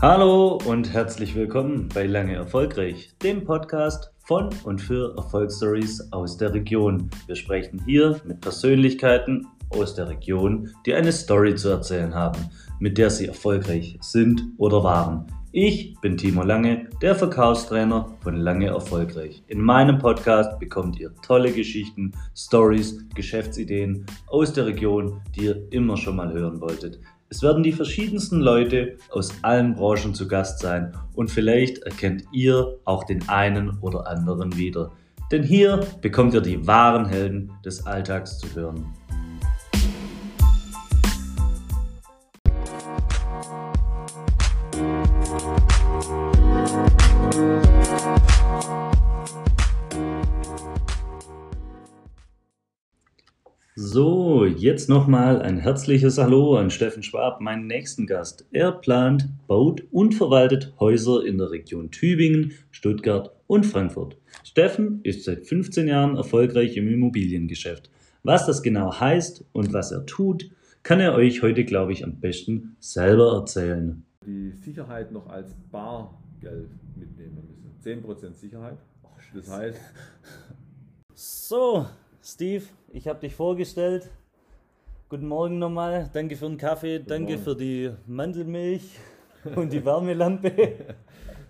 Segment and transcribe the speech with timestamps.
[0.00, 6.54] Hallo und herzlich willkommen bei Lange Erfolgreich, dem Podcast von und für Erfolgsstories aus der
[6.54, 7.10] Region.
[7.26, 12.38] Wir sprechen hier mit Persönlichkeiten aus der Region, die eine Story zu erzählen haben,
[12.78, 15.26] mit der sie erfolgreich sind oder waren.
[15.50, 19.42] Ich bin Timo Lange, der Verkaufstrainer von Lange Erfolgreich.
[19.48, 25.96] In meinem Podcast bekommt ihr tolle Geschichten, Stories, Geschäftsideen aus der Region, die ihr immer
[25.96, 27.00] schon mal hören wolltet.
[27.30, 32.78] Es werden die verschiedensten Leute aus allen Branchen zu Gast sein und vielleicht erkennt ihr
[32.86, 34.92] auch den einen oder anderen wieder.
[35.30, 38.94] Denn hier bekommt ihr die wahren Helden des Alltags zu hören.
[53.74, 54.27] So,
[54.58, 58.44] jetzt nochmal ein herzliches Hallo an Steffen Schwab, meinen nächsten Gast.
[58.50, 64.16] Er plant, baut und verwaltet Häuser in der Region Tübingen, Stuttgart und Frankfurt.
[64.42, 67.90] Steffen ist seit 15 Jahren erfolgreich im Immobiliengeschäft.
[68.24, 70.50] Was das genau heißt und was er tut,
[70.82, 74.04] kann er euch heute, glaube ich, am besten selber erzählen.
[74.26, 78.02] Die Sicherheit noch als Bargeld mitnehmen müssen.
[78.04, 78.78] 10% Sicherheit.
[79.34, 79.78] Das heißt,
[81.14, 81.86] So,
[82.22, 84.10] Steve, ich habe dich vorgestellt.
[85.10, 86.10] Guten Morgen nochmal.
[86.12, 87.42] Danke für den Kaffee, danke Morgen.
[87.42, 88.98] für die Mandelmilch
[89.56, 90.74] und die Wärmelampe.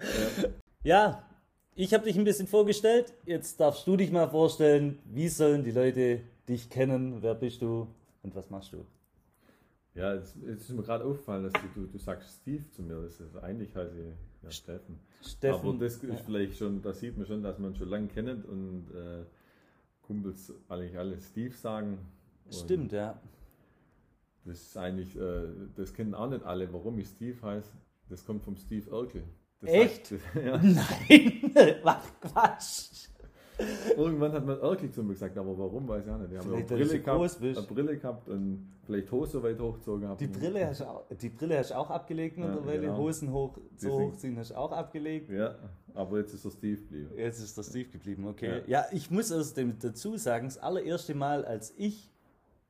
[0.84, 1.25] ja,
[1.75, 3.12] ich habe dich ein bisschen vorgestellt.
[3.27, 7.20] Jetzt darfst du dich mal vorstellen, wie sollen die Leute dich kennen?
[7.20, 7.89] Wer bist du
[8.23, 8.87] und was machst du?
[9.95, 13.03] ja, jetzt, jetzt ist mir gerade aufgefallen, dass du, du, du sagst Steve zu mir.
[13.03, 15.00] Das ist, eigentlich heiße ich ja, Steffen.
[15.20, 15.69] Steffen.
[15.70, 18.87] Aber das ist vielleicht schon, da sieht man schon, dass man schon lange kennt und
[18.95, 19.25] äh,
[20.03, 21.98] Kumpels eigentlich alle Steve sagen.
[22.45, 23.20] Und Stimmt, ja.
[24.48, 25.42] Das ist eigentlich, äh,
[25.77, 27.70] das kennen auch nicht alle, warum ich Steve heiße.
[28.08, 29.22] Das kommt vom Steve Urkel.
[29.60, 30.06] Das Echt?
[30.06, 30.56] Sagt, ja.
[30.62, 33.08] Nein, mach Quatsch.
[33.97, 36.31] Irgendwann hat man Urkel zu mir gesagt, aber warum, weiß ich auch nicht.
[36.31, 40.03] Die haben Vielleicht, eine weil Brille, gehabt, eine Brille gehabt und vielleicht Hose weit hochgezogen
[40.03, 40.20] gehabt.
[40.20, 42.81] Die Brille hast du auch, die Brille hast du auch abgelegt Ja, mittlerweile.
[42.82, 42.97] genau.
[42.98, 45.28] Hosen hoch, so hochziehen hast du auch abgelegt.
[45.28, 45.56] Ja,
[45.92, 47.10] aber jetzt ist er Steve geblieben.
[47.16, 48.62] Jetzt ist der Steve geblieben, okay.
[48.69, 52.12] Ja, ich muss außerdem dazu sagen, das allererste Mal, als ich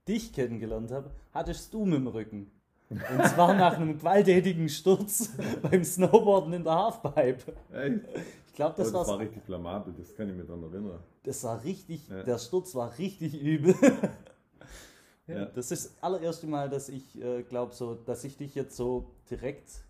[0.08, 2.50] dich kennengelernt habe, hattest du mit dem Rücken.
[2.90, 5.30] Und zwar nach einem gewalttätigen Sturz
[5.62, 7.52] beim Snowboarden in der Halfpipe.
[7.72, 8.00] Echt?
[8.48, 10.98] Ich glaube, Das, das, oh, das war richtig blamabel, das kann ich mir dann erinnern.
[11.22, 12.22] Das war richtig, Ja.
[12.22, 13.74] der Sturz war richtig übel.
[15.26, 15.44] ja.
[15.46, 19.10] Das ist das allererste Mal, dass ich äh, glaube, so, dass ich dich jetzt so
[19.30, 19.84] direkt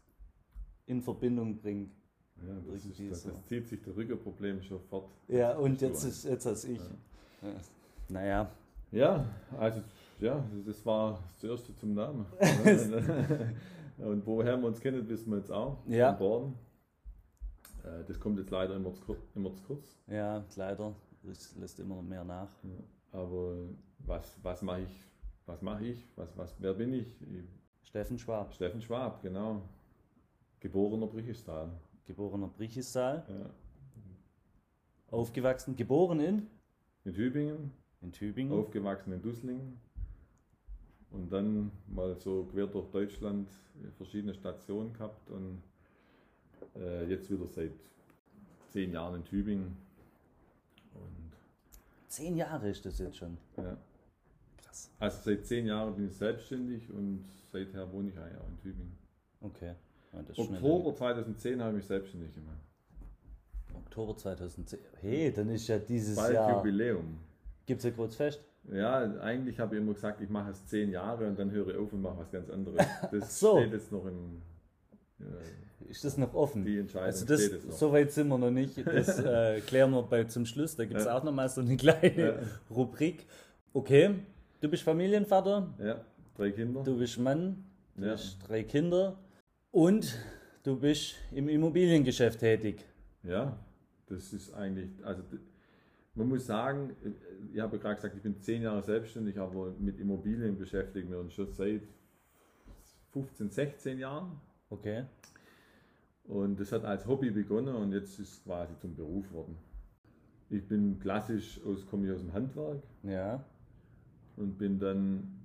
[0.87, 1.91] in Verbindung bringe.
[2.37, 3.31] Ja, das, ist, Irgendwie das, so.
[3.31, 5.09] das zieht sich der Rückenproblem schon fort.
[5.29, 6.79] Ja, und jetzt ist jetzt als ich.
[7.43, 7.49] Ja.
[8.09, 8.51] Naja,
[8.91, 9.25] Ja,
[9.59, 9.81] also,
[10.21, 12.27] ja, das war das Erste zum Namen.
[13.99, 15.79] und woher wir uns kennen, wissen wir jetzt auch.
[15.87, 16.13] Ja.
[16.13, 16.55] Born.
[17.85, 19.21] Äh, Das kommt jetzt leider immer zu kurz.
[19.35, 19.99] Immer zu kurz.
[20.07, 20.95] ja, leider.
[21.31, 22.49] Es lässt immer mehr nach.
[23.13, 23.57] Aber
[23.99, 25.03] was, was mache ich?
[25.47, 26.07] Was mache ich?
[26.17, 27.07] Was, was, wer bin ich?
[27.23, 27.45] ich?
[27.89, 29.63] Steffen Schwab, Steffen Schwab, genau.
[30.61, 31.71] Geborener Brichistal.
[32.05, 33.51] geborener Brichistal, Ja.
[35.11, 36.47] aufgewachsen, geboren in,
[37.05, 38.53] In Tübingen, in Tübingen.
[38.59, 39.79] aufgewachsen in Dusslingen
[41.13, 43.49] und dann mal so quer durch Deutschland
[43.97, 45.63] verschiedene Stationen gehabt und
[46.77, 47.73] äh, jetzt wieder seit
[48.69, 49.77] zehn Jahren in Tübingen.
[50.95, 51.33] Und
[52.09, 53.37] Zehn Jahre ist das jetzt schon.
[53.57, 53.77] ja,
[54.59, 54.91] Krass.
[54.99, 58.99] also seit zehn Jahren bin ich selbstständig und seither wohne ich eigentlich auch in Tübingen.
[59.41, 59.75] Okay.
[60.13, 60.21] Ja.
[60.37, 62.57] Oktober 2010 habe ich mich selbstständig gemacht.
[63.75, 64.79] Oktober 2010.
[65.01, 66.57] Hey, dann ist ja dieses Bald Jahr.
[66.59, 67.19] Jubiläum.
[67.67, 68.41] Gibt es ja kurz fest?
[68.73, 71.77] Ja, eigentlich habe ich immer gesagt, ich mache es zehn Jahre und dann höre ich
[71.77, 72.85] auf und mache was ganz anderes.
[73.11, 73.59] Das so.
[73.59, 74.43] steht jetzt noch im.
[75.21, 76.65] Äh, Ist das noch offen?
[76.65, 77.73] die Entscheidung Also das, steht jetzt noch.
[77.75, 78.77] so weit sind wir noch nicht.
[78.87, 80.77] Das äh, klären wir bei zum Schluss.
[80.77, 81.17] Da gibt es Ja.
[81.17, 82.35] auch nochmal so eine kleine Ja.
[82.71, 83.25] Rubrik.
[83.73, 84.15] Okay,
[84.61, 86.01] du bist Familienvater, Ja,
[86.37, 86.83] drei Kinder.
[86.83, 87.65] du bist Mann,
[87.97, 88.13] du Ja.
[88.13, 89.19] hast drei Kinder
[89.71, 90.15] und
[90.63, 92.85] du bist im Immobiliengeschäft tätig.
[93.23, 93.57] Ja,
[94.09, 95.23] das ist eigentlich, also
[96.19, 97.11] man muss sagen, äh,
[97.55, 101.33] ich habe gerade gesagt, ich bin zehn Jahre selbstständig, aber mit Immobilien beschäftigen wir uns
[101.33, 101.83] schon seit
[103.13, 104.41] 15, 16 Jahren.
[104.69, 105.05] Okay.
[106.25, 109.57] Und das hat als Hobby begonnen und jetzt ist es quasi zum Beruf geworden.
[110.51, 113.45] Ich bin klassisch aus, komme ich aus dem Handwerk Ja,
[114.37, 115.41] und bin dann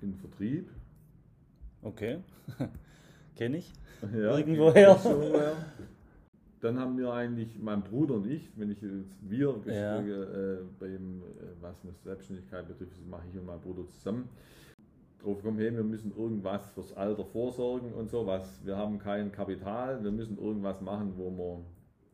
[0.00, 0.70] in Vertrieb.
[1.82, 2.18] okay.
[3.36, 3.72] Kenne ich.
[4.02, 4.98] Ja, Irgendwoher.
[6.60, 9.98] Dann haben wir eigentlich, mein Bruder und ich, wenn ich jetzt wir Ja.
[10.00, 14.28] äh, beim, äh, was eine Selbstständigkeit betrifft, das mache ich und mein Bruder zusammen.
[15.22, 18.64] drauf gekommen, hey, wir müssen irgendwas fürs Alter vorsorgen und so was.
[18.64, 21.64] Wir haben kein Kapital, wir müssen irgendwas machen, wo wir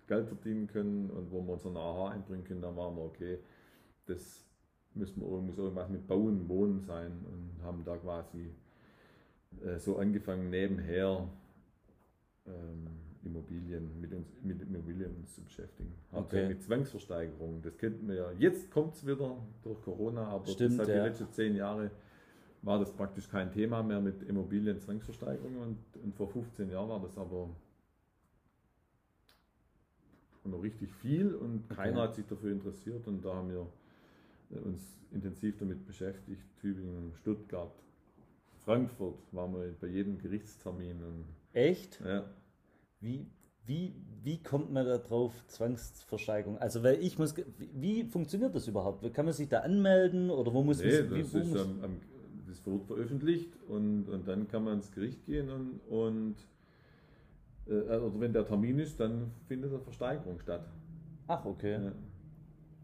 [0.08, 2.62] Geld verdienen können und wo wir unseren AHA einbringen können.
[2.62, 3.38] Dann waren wir, okay,
[4.06, 4.44] das
[4.94, 8.50] müssen wir, muss irgendwas mit Bauen, Wohnen sein und haben da quasi
[9.64, 11.28] äh, so angefangen, nebenher
[12.46, 12.86] ähm,
[13.26, 15.92] Immobilien, mit, uns, mit Immobilien uns zu beschäftigen.
[16.12, 16.48] Okay.
[16.48, 17.62] Mit Zwangsversteigerungen.
[17.62, 18.30] Das kennt man ja.
[18.38, 20.94] Jetzt kommt es wieder durch Corona, aber Stimmt, das ja.
[20.94, 21.90] die letzten zehn Jahre
[22.62, 27.00] war das praktisch kein Thema mehr mit Immobilien Zwangsversteigerungen und, und vor 15 Jahren war
[27.00, 27.48] das aber
[30.44, 32.08] noch richtig viel und keiner okay.
[32.08, 33.66] hat sich dafür interessiert und da haben wir
[34.64, 36.42] uns intensiv damit beschäftigt.
[36.60, 37.72] Tübingen, Stuttgart,
[38.64, 41.24] Frankfurt waren wir bei jedem Gerichtstermin.
[41.52, 42.00] Echt?
[42.00, 42.24] Ja.
[43.00, 43.26] Wie,
[43.66, 46.58] wie, wie kommt man da drauf, Zwangsversteigerung?
[46.58, 47.34] Also, weil ich muss,
[47.74, 49.12] wie funktioniert das überhaupt?
[49.12, 52.00] Kann man sich da anmelden oder wo muss nee, man das, wie, ist am, am,
[52.46, 56.36] das wird veröffentlicht und, und dann kann man ins Gericht gehen und, und
[57.66, 60.66] äh, oder wenn der Termin ist, dann findet eine Versteigerung statt.
[61.26, 61.72] Ach, okay.
[61.72, 61.92] Ja.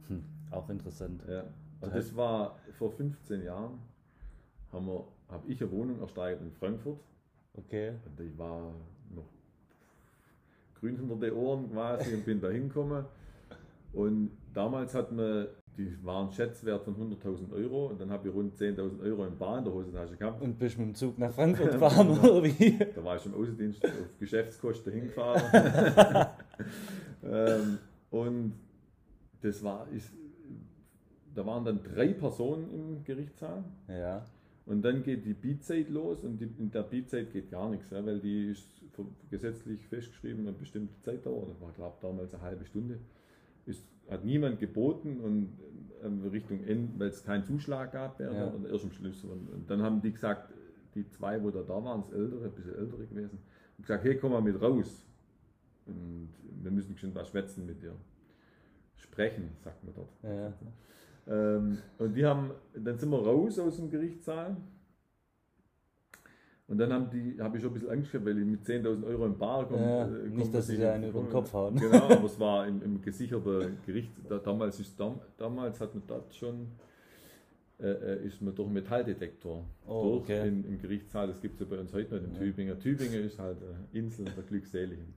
[0.08, 1.22] Hm, auch interessant.
[1.28, 1.44] Ja.
[1.80, 3.78] Und das war vor 15 Jahren,
[4.72, 7.00] habe hab ich eine Wohnung ersteigert in Frankfurt.
[7.54, 7.94] Okay.
[8.04, 8.72] Und die war
[10.82, 13.04] grün hinter den Ohren quasi und bin da hingekommen.
[13.92, 15.46] Und damals hat man,
[15.76, 19.58] die waren Schätzwert von 100.000 Euro und dann habe ich rund 10.000 Euro in Bar
[19.58, 20.42] in der Hosentasche gehabt.
[20.42, 22.78] Und bist mit dem Zug nach Frankfurt gefahren oder wie?
[22.78, 25.42] Da war ich im Außendienst auf Geschäftskosten hingefahren.
[27.24, 27.78] ähm,
[28.10, 28.54] und
[29.40, 30.12] das war, ist,
[31.34, 33.62] da waren dann drei Personen im Gerichtssaal.
[33.88, 34.24] Ja.
[34.64, 38.04] Und dann geht die Beatzeit los und die, in der Beatzeit geht gar nichts, ja,
[38.04, 38.68] weil die ist
[39.30, 42.98] gesetzlich festgeschrieben, eine bestimmte Zeitdauer, das war glaube damals eine halbe Stunde,
[43.66, 45.58] ist, hat niemand geboten und
[46.04, 48.46] ähm, Richtung Ende, weil es keinen Zuschlag gab, ja.
[48.46, 49.24] und erst am Schluss.
[49.24, 50.52] Und, und, dann haben die gesagt,
[50.94, 53.38] die zwei, wo da da waren, das ältere, ein bisschen ältere gewesen,
[53.78, 55.04] und gesagt, hey, komm mal mit raus.
[55.86, 56.28] Und
[56.62, 57.94] wir müssen schon was schwätzen mit dir.
[58.96, 60.10] Sprechen, sagt man dort.
[60.22, 60.52] Ja.
[61.26, 64.56] Ähm, und die haben, dann sind wir raus aus dem Gerichtssaal.
[66.68, 69.04] Und dann haben die, habe ich schon ein bisschen Angst gehabt, weil ich mit 10.000
[69.04, 69.82] Euro im Bar komme.
[69.82, 71.76] Ja, äh, nicht, dass sie da einen über den Kopf hauen.
[71.76, 74.10] Genau, aber es war im, im gesicherten Gericht.
[74.28, 74.98] Da, damals, ist,
[75.36, 76.68] damals hat man dort schon,
[77.78, 80.48] äh, äh, ist man durch einen Metalldetektor oh, durch okay.
[80.48, 81.26] im, im Gerichtssaal.
[81.26, 82.38] Das gibt es ja bei uns heute noch in ja.
[82.38, 82.80] Tübingen.
[82.80, 85.14] Tübingen ist halt eine Insel der Glückseligen.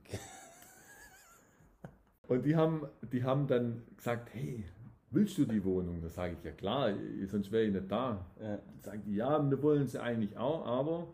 [2.28, 2.82] Und die haben,
[3.12, 4.64] die haben dann gesagt, hey,
[5.10, 6.00] willst du die Wohnung?
[6.02, 6.92] Da sage ich, ja klar,
[7.26, 8.26] sonst wäre ich nicht da.
[8.40, 8.58] Ja.
[8.82, 11.06] Sagen die, ja, wir wollen sie eigentlich auch, aber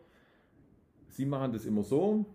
[1.09, 2.27] sie machen das immer so,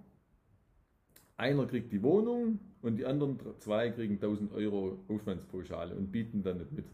[1.36, 6.58] einer kriegt die Wohnung und die anderen zwei kriegen 1000 Euro Aufwandspauschale und bieten dann
[6.58, 6.86] nicht mit.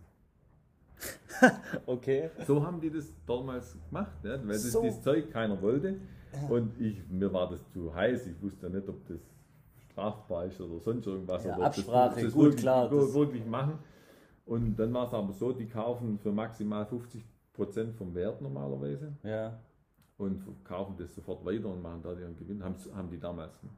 [1.86, 2.30] okay.
[2.46, 4.84] So haben die das damals gemacht, ja, weil das, so.
[4.84, 5.98] das Zeug keiner wollte.
[6.50, 9.20] Und ich, mir war das zu heiß, ich wusste nicht, ob das
[9.92, 11.44] strafbar ist oder sonst irgendwas.
[11.44, 12.92] Ja, oder Absprache, das, das gut, wirklich, klar.
[12.92, 13.80] wirklich machen.
[14.46, 17.24] Und dann war es aber so, die kaufen für maximal 50
[17.54, 19.14] Prozent vom Wert normalerweise.
[19.24, 19.60] Ja.
[20.18, 22.64] Und kaufen das sofort weiter und machen da ihren Gewinn.
[22.64, 23.78] Haben, haben die damals gemacht.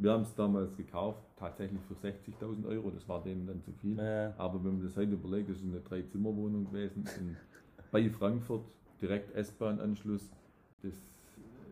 [0.00, 2.90] Wir haben es damals gekauft, tatsächlich für 60.000 Euro.
[2.90, 3.98] Das war denen dann zu viel.
[3.98, 4.32] Ja.
[4.38, 7.36] Aber wenn man das heute überlegt, das ist eine Drei-Zimmer-Wohnung gewesen in,
[7.90, 8.64] bei Frankfurt,
[9.00, 10.30] direkt S-Bahn-Anschluss.
[10.82, 10.94] Das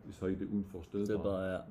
[0.07, 1.41] ist heute unvorstellbar.
[1.41, 1.57] Ja.
[1.57, 1.65] Ja.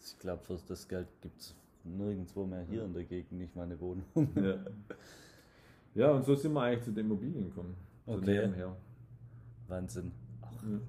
[0.00, 3.64] Ich glaube, für das Geld gibt es nirgendwo mehr hier in der Gegend nicht mal
[3.64, 4.04] eine Wohnung.
[4.34, 4.56] Ja.
[5.94, 7.76] ja, und so sind wir eigentlich zu den Immobilien gekommen.
[8.06, 8.50] Okay.
[9.68, 10.12] Wahnsinn.
[10.42, 10.80] Ach, ja.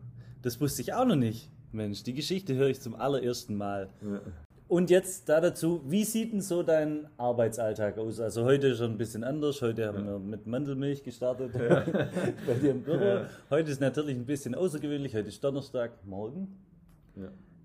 [0.41, 1.50] Das wusste ich auch noch nicht.
[1.71, 3.89] Mensch, die Geschichte höre ich zum allerersten Mal.
[4.01, 4.21] Ja.
[4.67, 8.21] Und jetzt da dazu, wie sieht denn so dein Arbeitsalltag aus?
[8.21, 9.62] Also heute schon ein bisschen anders.
[9.62, 10.12] Heute haben ja.
[10.13, 11.81] wir mit Mandelmilch gestartet ja.
[12.48, 13.03] bei dir im Büro.
[13.03, 13.29] Ja.
[13.50, 15.13] Heute ist natürlich ein bisschen außergewöhnlich.
[15.13, 16.57] Heute ist Donnerstag, morgen.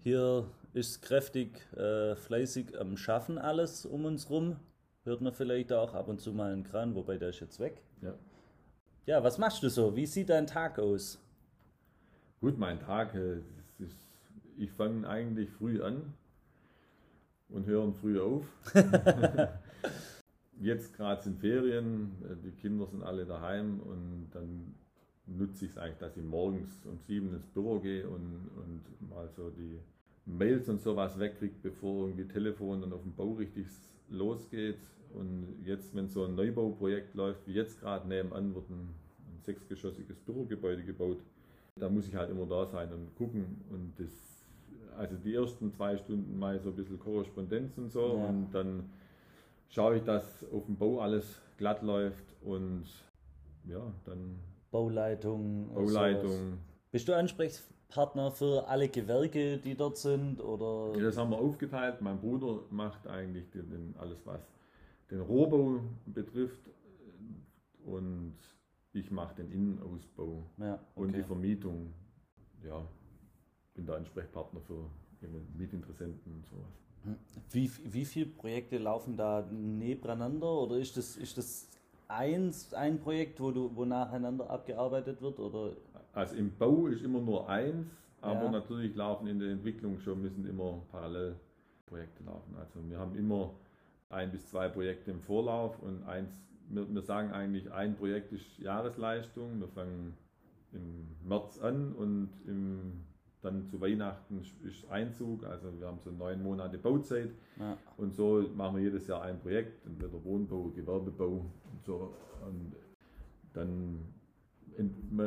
[0.02, 4.56] Hier ist kräftig, äh, fleißig am Schaffen alles um uns rum.
[5.04, 7.82] Hört man vielleicht auch ab und zu mal einen Kran, wobei der ist jetzt weg.
[8.02, 8.14] Ja.
[9.06, 9.96] Ja, was machst du so?
[9.96, 11.18] Wie sieht dein Tag aus?
[12.42, 13.38] Gut, mein Tag, äh,
[13.78, 13.96] ist,
[14.58, 16.12] ich fange eigentlich früh an
[17.48, 18.44] und höre früh auf.
[20.60, 24.74] Jetzt gerade sind Ferien, äh, die Kinder sind alle daheim und dann
[25.24, 29.30] nutze ich es eigentlich, dass ich morgens um sieben ins Büro gehe und, und mal
[29.30, 29.80] so die
[30.26, 33.66] Mails und sowas wegkriegt, bevor irgendwie Telefon dann auf dem Bau richtig
[34.10, 34.78] losgeht.
[35.14, 38.88] Und jetzt, wenn so ein Neubauprojekt läuft, wie jetzt gerade nebenan, wird ein,
[39.28, 41.18] ein sechsgeschossiges Bürogebäude gebaut.
[41.76, 43.64] Da muss ich halt immer da sein und gucken.
[43.70, 44.10] Und das,
[44.98, 48.16] also die ersten zwei Stunden ich so ein bisschen Korrespondenz und so.
[48.16, 48.26] Ja.
[48.26, 48.90] Und dann
[49.68, 52.84] schaue ich, dass auf dem Bau alles glatt läuft und
[53.64, 54.38] ja, dann
[54.70, 55.72] Bauleitung.
[55.72, 56.58] Bauleitung.
[56.90, 57.14] Bist du
[57.86, 60.40] Ansprechpartner für alle Gewerke, die dort sind?
[60.40, 60.96] Oder?
[60.98, 62.00] Ja, das haben wir aufgeteilt.
[62.00, 64.40] Mein Bruder macht eigentlich den, den, alles, was
[65.10, 66.70] den Rohbau betrifft.
[67.84, 68.34] Und
[68.92, 70.80] ich mache den Innenausbau Ja, okay.
[70.96, 71.92] und die Vermietung.
[72.64, 72.84] Ja,
[73.74, 74.90] bin der Ansprechpartner für
[75.56, 77.16] Mietinteressenten und sowas.
[77.50, 81.68] Wie, wie viele Projekte laufen da nebeneinander oder ist das, ist das
[82.08, 85.38] eins, ein Projekt, wo, du, wo nacheinander abgearbeitet wird?
[85.38, 85.76] Oder?
[86.16, 87.88] Also im Bau ist immer nur eins,
[88.22, 88.50] aber Ja.
[88.50, 91.36] natürlich laufen in der Entwicklung schon müssen immer parallel
[91.84, 92.56] Projekte laufen.
[92.58, 93.52] Also wir haben immer
[94.08, 96.30] ein bis zwei Projekte im Vorlauf und eins,
[96.70, 99.60] wir, wir sagen eigentlich, ein Projekt ist Jahresleistung.
[99.60, 100.16] Wir fangen
[100.72, 103.04] im März an und im,
[103.42, 105.44] dann zu Weihnachten ist Einzug.
[105.44, 107.30] Also wir haben so neun Monate Bauzeit.
[107.58, 107.76] Ja.
[107.98, 112.14] Und so machen wir jedes Jahr ein Projekt, entweder Wohnbau, Gewerbebau und so.
[112.46, 112.72] Und
[113.52, 114.15] dann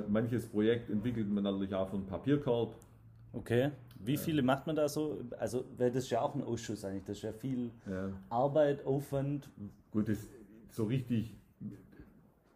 [0.07, 2.75] manches Projekt entwickelt man natürlich auch einen Papierkorb.
[3.33, 3.71] Okay.
[4.01, 5.19] Wie viele macht man da so?
[5.37, 7.03] Also, weil das ist ja auch ein Ausschuss eigentlich.
[7.05, 8.09] Das ist ja viel Ja.
[8.29, 9.49] Arbeit, Aufwand.
[9.91, 10.27] Gut, das
[10.71, 11.35] so richtig,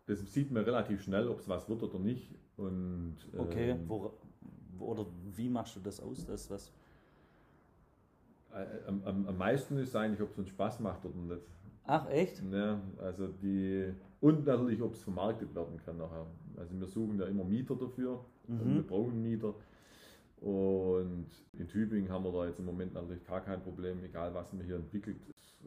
[0.06, 2.34] das sieht man relativ schnell, ob es was wird oder nicht.
[2.58, 3.72] Und, Okay.
[3.72, 4.14] ähm, Wo,
[4.80, 6.26] oder wie machst du das aus?
[6.26, 6.72] Das, was?
[8.54, 11.42] äh, am, am, am meisten ist eigentlich, ob es uns Spaß macht oder nicht.
[11.86, 12.42] Ach, echt?
[12.52, 16.26] Ja, also die, und natürlich, ob es vermarktet werden kann nachher.
[16.58, 18.26] Also wir suchen ja immer Mieter dafür.
[18.48, 18.76] Und Mhm.
[18.76, 19.56] wir brauchen Mieter.
[20.42, 24.52] Und in Tübingen haben wir da jetzt im Moment natürlich gar kein Problem, egal was
[24.52, 25.18] man hier entwickelt,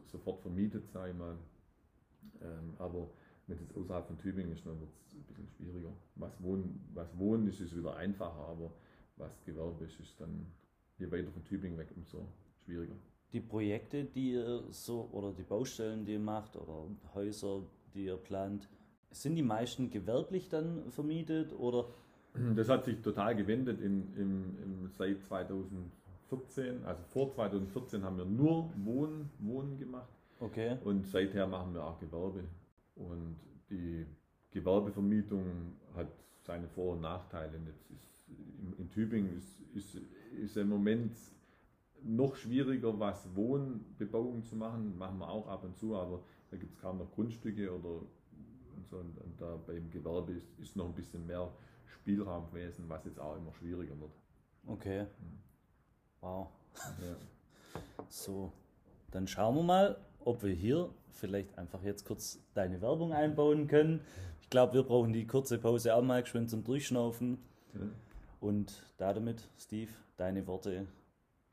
[0.05, 1.35] sofort vermietet, sage ich mal.
[2.41, 3.09] Ähm, aber
[3.47, 5.91] wenn es außerhalb von Tübingen ist, dann wird es ein bisschen schwieriger.
[6.15, 8.71] Was Wohnen, was Wohnen ist, ist wieder einfacher, aber
[9.15, 10.45] was Gewerbe ist, ist dann
[10.99, 12.27] je weiter von Tübingen weg, umso
[12.63, 12.95] schwieriger.
[13.33, 17.63] Die Projekte, die ihr so, oder die Baustellen, die ihr macht, oder Häuser,
[17.93, 18.69] die ihr plant,
[19.11, 21.85] sind die meisten gewerblich dann vermietet oder?
[22.55, 26.85] Das hat sich total gewendet in, im, im, seit 2014.
[26.85, 30.09] Also vor 2014 haben wir nur Wohnen, Wohnen gemacht.
[30.39, 30.77] Okay.
[30.83, 32.43] Und seither machen wir auch Gewerbe.
[32.95, 33.37] Und
[33.69, 34.05] die
[34.51, 36.07] Gewerbevermietung hat
[36.43, 37.57] seine Vor- und Nachteile.
[37.89, 40.01] Ist, in, in Tübingen ist, ist,
[40.39, 41.15] ist im Moment
[42.03, 44.97] noch schwieriger, was Wohnbebauung zu machen.
[44.97, 46.21] Machen wir auch ab und zu, aber
[46.51, 48.01] da gibt es kaum noch Grundstücke oder
[48.89, 48.97] so.
[48.97, 51.51] Und, und da beim Gewerbe ist, ist noch ein bisschen mehr
[51.85, 54.11] Spielraum gewesen, was jetzt auch immer schwieriger wird.
[54.67, 55.05] Okay.
[56.21, 56.47] Wow.
[57.01, 57.15] Ja.
[58.09, 58.53] So,
[59.11, 64.01] dann schauen wir mal, ob wir hier vielleicht einfach jetzt kurz deine Werbung einbauen können.
[64.41, 67.37] Ich glaube, wir brauchen die kurze Pause auch mal geschwind zum Durchschnaufen.
[67.73, 67.81] Ja.
[68.39, 70.87] Und damit, Steve, deine Worte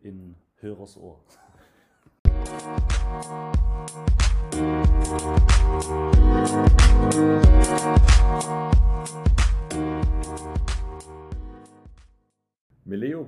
[0.01, 1.21] in Hörers Ohr.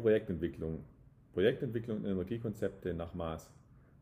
[0.06, 0.84] Projektentwicklung.
[1.32, 3.50] Projektentwicklung und Energiekonzepte nach Maß.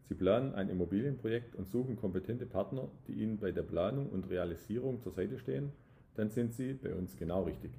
[0.06, 5.00] Sie planen ein Immobilienprojekt und suchen kompetente Partner, die Ihnen bei der Planung und Realisierung
[5.00, 5.72] zur Seite stehen.
[6.14, 7.72] Dann sind Sie bei uns genau richtig.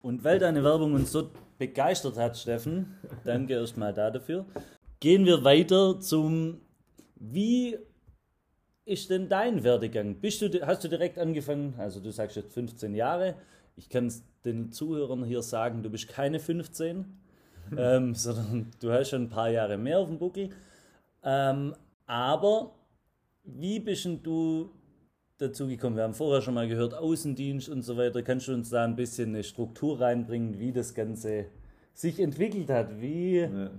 [0.00, 1.28] Und weil deine Werbung uns so
[1.58, 2.94] begeistert hat, Steffen,
[3.26, 4.46] danke erstmal da dafür.
[5.00, 6.62] Gehen wir weiter zum,
[7.16, 7.78] wie
[8.84, 10.16] ist denn dein Werdegang?
[10.16, 13.34] Bist du, hast du direkt angefangen, also du sagst jetzt 15 Jahre,
[13.74, 17.04] ich kann es den Zuhörern hier sagen, du bist keine 15,
[17.76, 20.50] ähm, sondern du hast schon ein paar Jahre mehr auf dem Buckel.
[21.24, 21.74] Ähm,
[22.06, 22.74] aber
[23.42, 24.70] wie bist du
[25.38, 25.96] dazu gekommen?
[25.96, 28.22] Wir haben vorher schon mal gehört, Außendienst und so weiter.
[28.22, 31.46] Kannst du uns da ein bisschen eine Struktur reinbringen, wie das Ganze
[31.92, 33.00] sich entwickelt hat?
[33.00, 33.38] Wie.
[33.38, 33.70] Ja.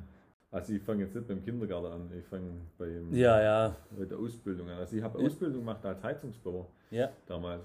[0.51, 4.17] Also ich fange jetzt nicht beim Kindergarten an, ich fange beim- Ja, ja, bei der
[4.17, 4.77] Ausbildung an.
[4.77, 5.25] Also ich habe Ja.
[5.25, 7.09] Ausbildung gemacht als Heizungsbauer ja.
[7.25, 7.63] damals.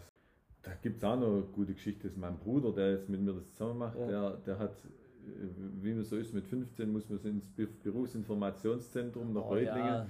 [0.62, 2.02] Da gibt es auch noch eine gute Geschichte.
[2.04, 4.06] Das ist mein Bruder, der jetzt mit mir das zusammen macht, Ja.
[4.06, 5.46] der, der hat, äh,
[5.80, 10.06] wie man so ist, mit 15 muss man ins Be- Berufsinformationszentrum nach Oh, Reutlingen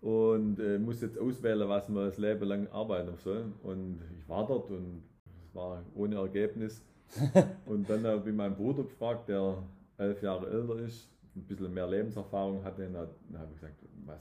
[0.00, 3.44] und äh, muss jetzt auswählen, was man das Leben lang arbeiten soll.
[3.62, 5.02] Und ich war dort und
[5.48, 6.82] es war ohne Ergebnis.
[7.66, 9.62] und dann habe ich meinen Bruder gefragt, der
[9.98, 12.86] elf Jahre älter ist, ein bisschen mehr Lebenserfahrung hatte.
[12.86, 13.08] Und dann
[13.40, 14.20] habe ich gesagt, was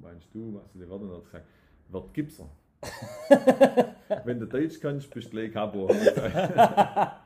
[0.00, 1.02] meinst du, was ich werden?
[1.02, 1.46] Und er hat gesagt,
[1.88, 2.48] wird Gipser.
[4.24, 7.20] Wenn du Deutsch kannst, bist du gleich hat gesagt.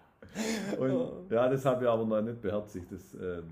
[0.79, 2.91] Und ja, das habe ich aber noch nicht beherzigt.
[2.91, 3.45] Das, ähm,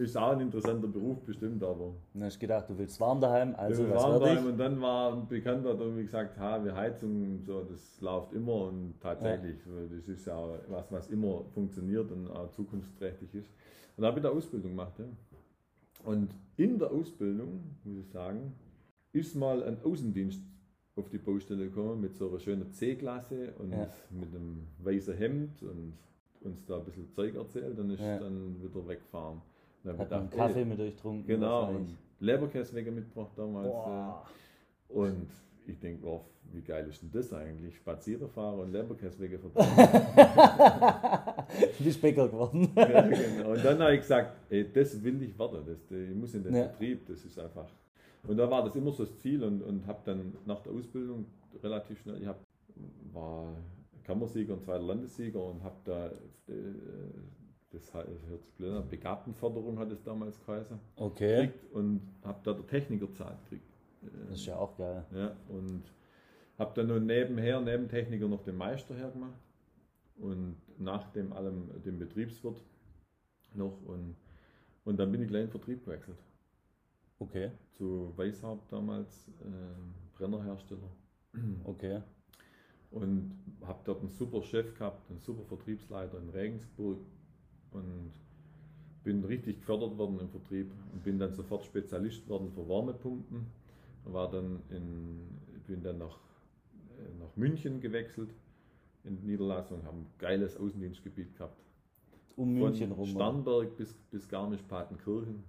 [0.00, 1.92] ist auch ein interessanter Beruf bestimmt, aber.
[2.14, 5.12] Dann hast du gedacht, du willst warm daheim, also was werd daheim und dann war
[5.12, 9.70] ein Bekannter, der mir gesagt, ha, wir Heizung, so, das läuft immer und tatsächlich, so,
[9.94, 13.50] das ist ja auch was, was immer funktioniert und auch zukunftsträchtig ist.
[14.00, 14.94] Und da habe ich eine Ausbildung gemacht.
[14.98, 15.04] Ja.
[16.10, 18.54] Und in der Ausbildung, muss ich sagen,
[19.12, 20.40] ist mal ein Außendienst
[20.96, 23.90] auf die Baustelle gekommen mit so einer schönen C-Klasse und Ja.
[24.08, 25.92] mit einem weißen Hemd und
[26.40, 28.18] uns da ein bisschen Zeug erzählt und ist Ja.
[28.20, 29.42] dann wieder weggefahren.
[29.84, 31.26] Dann Hat man einen gedacht, ey, Kaffee mit euch getrunken?
[31.26, 31.88] Genau, und
[32.20, 33.68] Leberkäsewege mitgebracht damals.
[33.68, 34.26] Boah.
[34.88, 35.28] Und
[35.66, 37.76] ich denke, wow, wie geil ist denn das eigentlich?
[37.76, 39.90] Spazierfahrer und Leberkäsewege verteilen.
[41.78, 42.68] Du bist Bäcker geworden.
[42.76, 43.50] ja, genau.
[43.52, 46.54] Und dann habe ich gesagt, ey, das will ich werden, das, ich muss in den
[46.54, 46.66] Ja.
[46.66, 47.68] Betrieb, das ist einfach.
[48.26, 51.26] Und da war das immer so das Ziel und, und habe dann nach der Ausbildung
[51.62, 52.38] relativ schnell, ich hab,
[53.12, 53.54] war
[54.04, 56.12] Kammersieger und zweiter Landessieger und habe da, äh,
[57.72, 58.08] das hört
[58.44, 61.46] sich blöd an, Begabtenförderung hat es damals geheißen, Okay.
[61.46, 63.69] gekriegt und habe da der Technikerzahlt gekriegt.
[64.00, 65.04] Das ist ja auch geil.
[65.14, 65.82] Ja, und
[66.58, 69.38] habe dann nur nebenher, neben Techniker noch den Meister hergemacht
[70.16, 72.62] und nach dem allem den Betriebswirt
[73.54, 74.16] noch und,
[74.84, 76.18] und dann bin ich gleich in den Vertrieb gewechselt
[77.18, 77.50] Okay.
[77.76, 80.90] zu Weishaupt damals, äh, Brennerhersteller
[81.64, 82.00] Okay.
[82.90, 86.98] und habe dort einen super Chef gehabt, einen super Vertriebsleiter in Regensburg
[87.72, 88.12] und
[89.04, 93.46] bin richtig gefördert worden im Vertrieb und bin dann sofort Spezialist worden für Wärmepumpen.
[94.04, 95.28] War dann in,
[95.66, 96.18] bin dann nach,
[96.98, 98.30] äh, nach München gewechselt
[99.04, 101.62] in die Niederlassung, haben ein geiles Außendienstgebiet gehabt.
[102.36, 103.06] Um München Von rum.
[103.06, 105.44] Starnberg bis, bis Garmisch-Partenkirchen.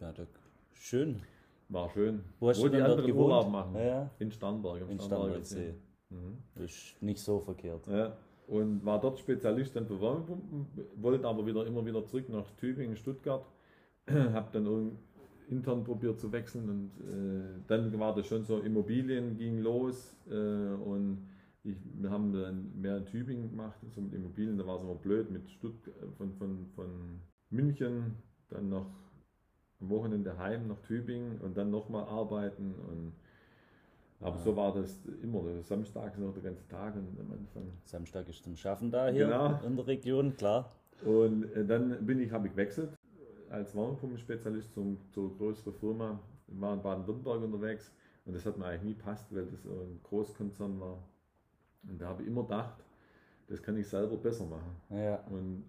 [0.00, 0.26] Ja, da,
[0.72, 1.22] schön.
[1.68, 2.22] War schön.
[2.38, 3.24] Wo hast du die anderen gewohnt?
[3.24, 3.74] Urlaub machen.
[3.76, 4.10] Ja, ja.
[4.18, 4.88] In Starnberg.
[4.88, 5.70] In Starnbergsee.
[5.70, 5.74] See.
[6.10, 6.38] Mhm.
[6.54, 7.86] Das ist nicht so verkehrt.
[7.86, 12.50] Ja, und war dort Spezialist dann für Wärmepumpen, wollte aber wieder immer wieder zurück nach
[12.56, 13.46] Tübingen, Stuttgart.
[14.10, 14.98] habe dann
[15.52, 20.34] intern probiert zu wechseln und äh, dann war das schon so, Immobilien ging los äh,
[20.34, 21.18] und
[21.64, 24.94] ich, wir haben dann mehr in Tübingen gemacht, so mit Immobilien, da war es immer
[24.96, 28.16] blöd mit Stuttgart, von, von, von München,
[28.48, 28.86] dann noch
[29.80, 33.12] am Wochenende heim nach Tübingen und dann nochmal arbeiten und
[34.20, 34.42] aber Ja.
[34.42, 37.64] so war das immer, Samstag noch der ganze Tag und am Anfang.
[37.84, 39.58] Samstag ist zum Schaffen da hier Genau.
[39.66, 40.70] in der Region, klar.
[41.04, 42.90] Und äh, dann bin ich, habe ich gewechselt
[43.52, 46.18] als Wärmepumpenspezialist zum, zur größeren Firma.
[46.48, 47.92] War in Baden-Württemberg unterwegs
[48.26, 50.98] und das hat mir eigentlich nie passt, weil das so ein Großkonzern war.
[51.88, 52.74] Und da habe ich immer gedacht,
[53.48, 54.76] das kann ich selber besser machen.
[54.90, 55.16] Ja.
[55.30, 55.64] Und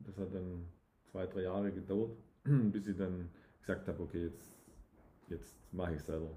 [0.00, 0.64] das hat dann
[1.10, 2.12] zwei, drei Jahre gedauert,
[2.44, 3.28] bis ich dann
[3.60, 4.56] gesagt habe, okay, jetzt,
[5.28, 6.30] jetzt mache ich es selber.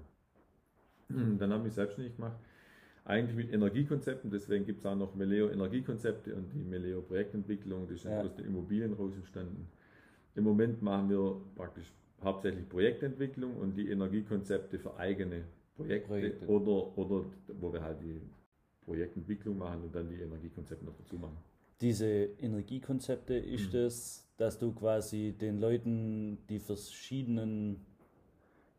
[1.08, 2.36] Dann habe ich selbstständig gemacht,
[3.04, 7.98] eigentlich mit Energiekonzepten, deswegen gibt es auch noch Meleo Energiekonzepte und die Meleo Projektentwicklung, das
[7.98, 8.20] ist Ja.
[8.20, 9.68] aus den Immobilien raus entstanden.
[10.34, 15.44] Im Moment machen wir praktisch hauptsächlich Projektentwicklung und die Energiekonzepte für eigene
[15.76, 16.46] Projekte, Projekte.
[16.46, 17.24] Oder, oder
[17.60, 18.20] wo wir halt die
[18.84, 21.36] Projektentwicklung machen und dann die Energiekonzepte noch dazu machen.
[21.80, 23.80] Diese Energiekonzepte ist Mhm.
[23.80, 27.84] es, dass du quasi den Leuten die verschiedenen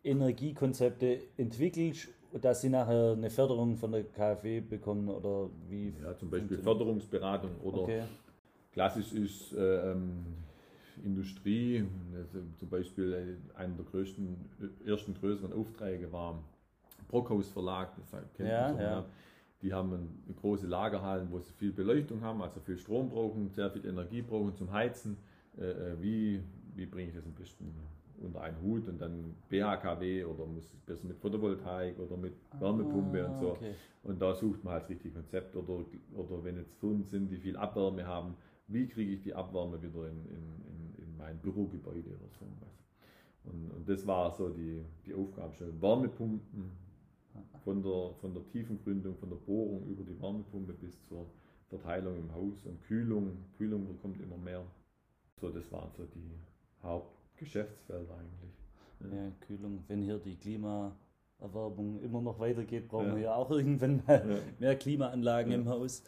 [0.04, 2.10] Energiekonzepte entwickelst,
[2.40, 5.94] dass sie nachher eine Förderung von der KfW bekommen oder wie?
[6.02, 8.04] Ja, zum Beispiel Förderungsberatung oder Okay.
[8.72, 10.24] klassisch ist äh, ähm,
[11.04, 14.36] Industrie, also zum Beispiel einer der größten,
[14.86, 16.41] ersten größeren Aufträge war
[17.08, 19.06] Brockhaus Verlag, das kennt Ja, man schon, ja.
[19.62, 23.69] Die haben eine große Lagerhallen, wo sie viel Beleuchtung haben, also viel Strom brauchen, sehr
[23.69, 25.17] viel Energie brauchen zum Heizen.
[25.60, 26.41] Äh, äh, wie,
[26.75, 27.71] wie bringe ich das am besten
[28.23, 33.25] unter einen Hut und dann BHKW oder muss ich besser mit Photovoltaik oder mit Wärmepumpe
[33.25, 33.49] und so.
[33.49, 33.73] Ah, okay.
[34.04, 37.58] Und da sucht man halt richtig Konzept oder, oder wenn jetzt Firmen sind, die viel
[37.58, 38.36] Abwärme haben,
[38.67, 40.36] wie kriege ich die Abwärme wieder in, in,
[40.67, 40.81] in
[41.21, 43.53] mein Bürogebäude oder so was.
[43.53, 45.81] Und, und das war so die, die Aufgabenstellung.
[45.81, 46.71] Wärmepumpen
[47.63, 51.25] von der, von der Tiefengründung, von der Bohrung über die Wärmepumpe bis zur
[51.69, 53.38] Verteilung im Haus und Kühlung.
[53.57, 54.63] Kühlung bekommt immer mehr.
[55.39, 56.38] So, das waren so die
[56.84, 59.13] Hauptgeschäftsfelder eigentlich.
[59.13, 59.84] Ja, Kühlung.
[59.88, 63.15] Wenn hier die Klimaerwerbung immer noch weitergeht, brauchen Ja.
[63.15, 64.38] wir ja auch irgendwann mal Ja.
[64.60, 65.57] mehr Klimaanlagen Ja.
[65.60, 66.03] im Haus.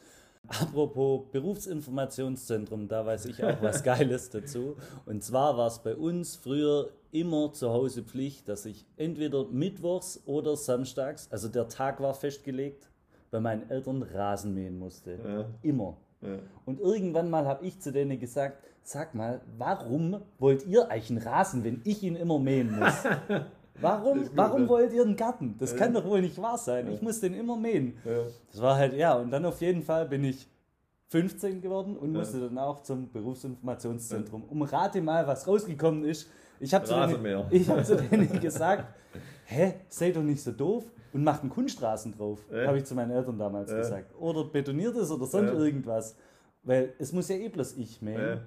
[0.47, 4.75] Apropos Berufsinformationszentrum, da weiß ich auch was Geiles dazu.
[5.05, 10.21] Und zwar war es bei uns früher immer zu Hause Pflicht, dass ich entweder mittwochs
[10.25, 12.89] oder samstags, also der Tag war festgelegt,
[13.31, 15.17] bei meinen Eltern Rasen mähen musste.
[15.23, 15.97] Ja, Immer.
[16.21, 16.39] ja.
[16.65, 21.27] Und irgendwann mal habe ich zu denen gesagt, sag mal, warum wollt ihr eigentlich einen
[21.27, 23.03] Rasen, wenn ich ihn immer mähen muss?
[23.81, 25.55] Warum, warum wollt ihr einen Garten?
[25.57, 25.77] Das Ja.
[25.77, 26.87] kann doch wohl nicht wahr sein.
[26.87, 26.93] Ja.
[26.93, 27.97] Ich muss den immer mähen.
[28.05, 28.23] Ja.
[28.51, 30.47] Das war halt, ja, und dann auf jeden Fall bin ich
[31.09, 34.43] 15 geworden und musste dann auch zum Berufsinformationszentrum.
[34.45, 36.29] Um rate mal, was rausgekommen ist.
[36.59, 38.85] Ich habe zu, denen, ich hab zu denen gesagt,
[39.45, 43.11] hä, seid doch nicht so doof und macht einen Kunststraßen drauf, habe ich zu meinen
[43.11, 44.13] Eltern damals gesagt.
[44.19, 46.15] Oder betoniert es oder sonst irgendwas.
[46.63, 48.39] Weil es muss ja eh bloß ich mähen.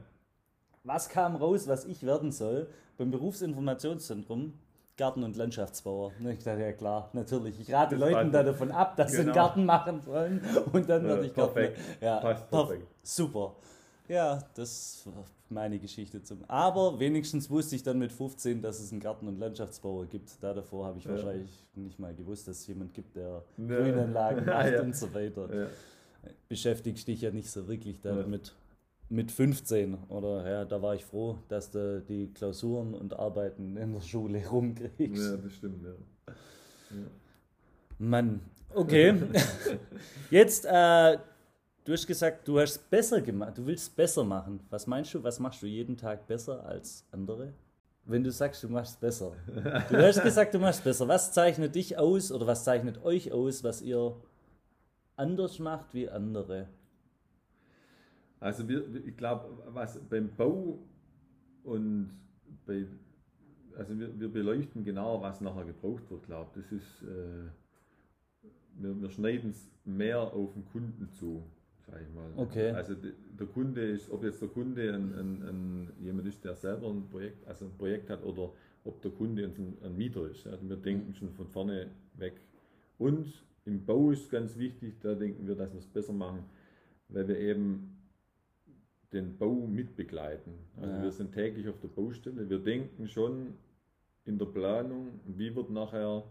[0.82, 4.54] Was kam raus, was ich werden soll beim Berufsinformationszentrum?
[4.96, 6.12] Garten- und Landschaftsbauer.
[6.20, 7.60] Ne, ich dachte, ja klar, natürlich.
[7.60, 9.16] Ich rate das Leuten da davon ab, dass genau.
[9.16, 9.46] sie einen genau.
[9.46, 10.40] Garten machen sollen
[10.72, 11.68] und dann werde ich Garten.
[12.00, 12.86] Ja, Passt perfekt.
[13.02, 13.56] Super.
[14.08, 16.44] Ja, das war meine Geschichte zum.
[16.48, 20.42] Aber wenigstens wusste ich dann mit 15, dass es einen Garten- und Landschaftsbauer gibt.
[20.42, 21.12] Da davor habe ich ja.
[21.12, 23.76] wahrscheinlich nicht mal gewusst, dass es jemand gibt, der ne.
[23.76, 24.82] Grünanlagen macht ja.
[24.82, 25.54] und so weiter.
[25.54, 25.66] Ja.
[26.48, 28.54] Beschäftigst dich ja nicht so wirklich damit
[29.08, 33.92] mit 15 oder ja, da war ich froh, dass du die Klausuren und Arbeiten in
[33.92, 35.22] der Schule rumkriegst.
[35.22, 36.34] Ja, das stimmt, ja.
[36.90, 37.06] ja.
[37.98, 38.40] Mann,
[38.74, 39.14] okay.
[40.30, 41.18] Jetzt, äh,
[41.84, 44.60] du hast gesagt, du hast besser gemacht, du willst besser machen.
[44.70, 47.52] Was meinst du, was machst du jeden Tag besser als andere?
[48.04, 49.32] Wenn du sagst, du machst besser.
[49.88, 51.08] Du hast gesagt, du machst besser.
[51.08, 54.14] Was zeichnet dich aus oder was zeichnet euch aus, was ihr
[55.16, 56.68] anders macht wie andere?
[58.46, 60.78] Also wir, ich glaube, was beim Bau
[61.64, 62.10] und
[62.64, 62.86] bei,
[63.76, 66.62] also wir, wir beleuchten genau, was nachher gebraucht wird, glaube ich.
[66.62, 67.50] Das ist, äh,
[68.80, 71.42] wir, wir schneiden es mehr auf den Kunden zu,
[71.88, 72.30] sage ich mal.
[72.36, 72.70] Okay.
[72.70, 76.88] Also der Kunde ist, ob jetzt der Kunde ein, ein, ein, jemand ist, der selber
[76.88, 78.52] ein Projekt, also ein Projekt hat oder
[78.84, 80.46] ob der Kunde ein, ein Mieter ist.
[80.46, 82.40] Also wir denken schon von vorne weg.
[82.96, 83.26] Und
[83.64, 86.44] im Bau ist ganz wichtig, da denken wir, dass wir es besser machen,
[87.08, 87.95] weil wir eben
[89.12, 90.54] den Bau mitbegleiten.
[90.76, 91.02] Also ja.
[91.02, 92.48] wir sind täglich auf der Baustelle.
[92.48, 93.54] Wir denken schon
[94.24, 96.24] in der Planung, wie wird nachher,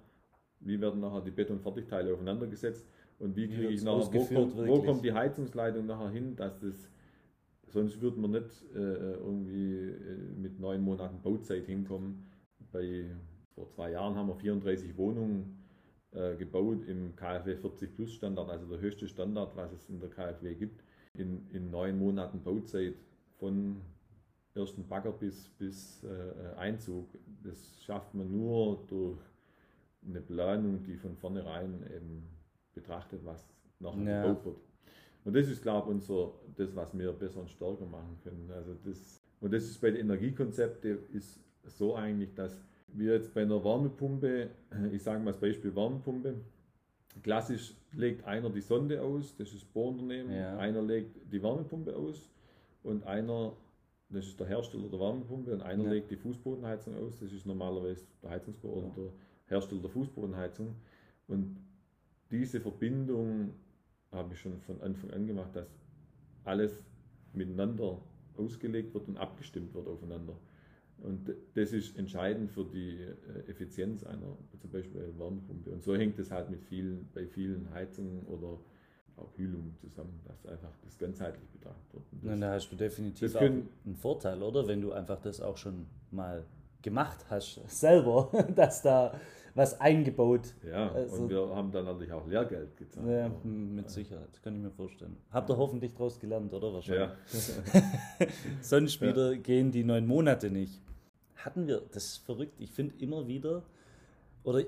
[0.59, 2.85] wie werden nachher die Betonfertigteile aufeinander gesetzt
[3.19, 6.89] und wie kriege ich nachher, wo kommt, wo kommt, die Heizungsleitung nachher hin, dass das,
[7.67, 12.25] sonst würde man nicht äh, irgendwie äh, mit neun Monaten Bauzeit hinkommen.
[12.73, 13.05] Bei,
[13.53, 15.63] vor zwei Jahren haben wir 34 Wohnungen
[16.11, 20.09] äh, gebaut im KfW 40 Plus Standard, also der höchste Standard, was es in der
[20.09, 20.84] KfW gibt
[21.17, 22.95] in, in neun Monaten Bauzeit
[23.39, 23.81] von
[24.53, 27.07] ersten Bagger bis, bis äh, Einzug.
[27.43, 29.19] Das schafft man nur durch
[30.07, 32.23] eine Planung, die von vornherein eben
[32.73, 33.47] betrachtet, was
[33.79, 34.21] nachher ja.
[34.21, 34.57] gebaut wird.
[35.25, 38.49] Und das ist, glaube ich, unser, das, was wir besser und stärker machen können.
[38.53, 43.41] Also das, und das ist bei den Energiekonzepten ist so eigentlich, dass wir jetzt bei
[43.41, 44.49] einer Wärmepumpe,
[44.91, 46.35] ich sage mal als Beispiel Wärmepumpe,
[47.23, 50.57] Klassisch legt einer die Sonde aus, das ist das Bohrunternehmen, ja.
[50.57, 52.29] einer legt die Wärmepumpe aus
[52.83, 53.53] und einer,
[54.09, 55.91] das ist der Hersteller der Wärmepumpe, und einer ja.
[55.91, 59.11] legt die Fußbodenheizung aus, das ist normalerweise der Heizungsbauer oder der
[59.47, 60.75] Hersteller der Fußbodenheizung.
[61.27, 61.57] Und
[62.31, 63.53] diese Verbindung
[64.11, 65.67] habe ich schon von Anfang an gemacht, dass
[66.43, 66.83] alles
[67.33, 68.01] miteinander
[68.37, 70.35] ausgelegt wird und abgestimmt wird aufeinander.
[70.99, 75.71] Und das ist entscheidend für die äh, Effizienz einer, zum Beispiel Wärmepumpe.
[75.71, 78.59] Und so hängt es halt mit vielen, bei vielen Heizungen oder
[79.17, 82.03] auch Kühlung zusammen, dass einfach das ganzheitlich betrachtet wird.
[82.23, 84.67] Das, da hast du definitiv können, einen Vorteil, oder?
[84.67, 86.43] Wenn du einfach das auch schon mal
[86.81, 89.13] gemacht hast, selber, dass da
[89.53, 90.53] was eingebaut.
[90.69, 93.07] Ja, also, und wir haben dann natürlich auch Lehrgeld gezahlt.
[93.07, 95.15] Ja, mit Sicherheit, kann ich mir vorstellen.
[95.31, 96.73] Habt ihr hoffentlich daraus gelernt, oder?
[96.73, 97.09] Wahrscheinlich.
[97.31, 98.27] Ja.
[98.61, 99.37] Sonst wieder ja.
[99.37, 100.81] gehen die neun Monate nicht
[101.45, 103.63] hatten wir, das ist verrückt, ich finde immer wieder,
[104.43, 104.61] oder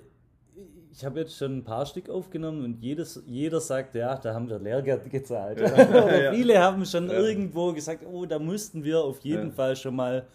[0.92, 4.50] ich habe jetzt schon ein paar Stück aufgenommen und jedes, jeder sagt, ja, da haben
[4.50, 5.60] wir Lehrgeld gezahlt.
[5.60, 6.32] Ja.
[6.32, 9.52] viele haben schon irgendwo gesagt, oh, da müssten wir auf jeden.
[9.52, 10.28] Fall schon mal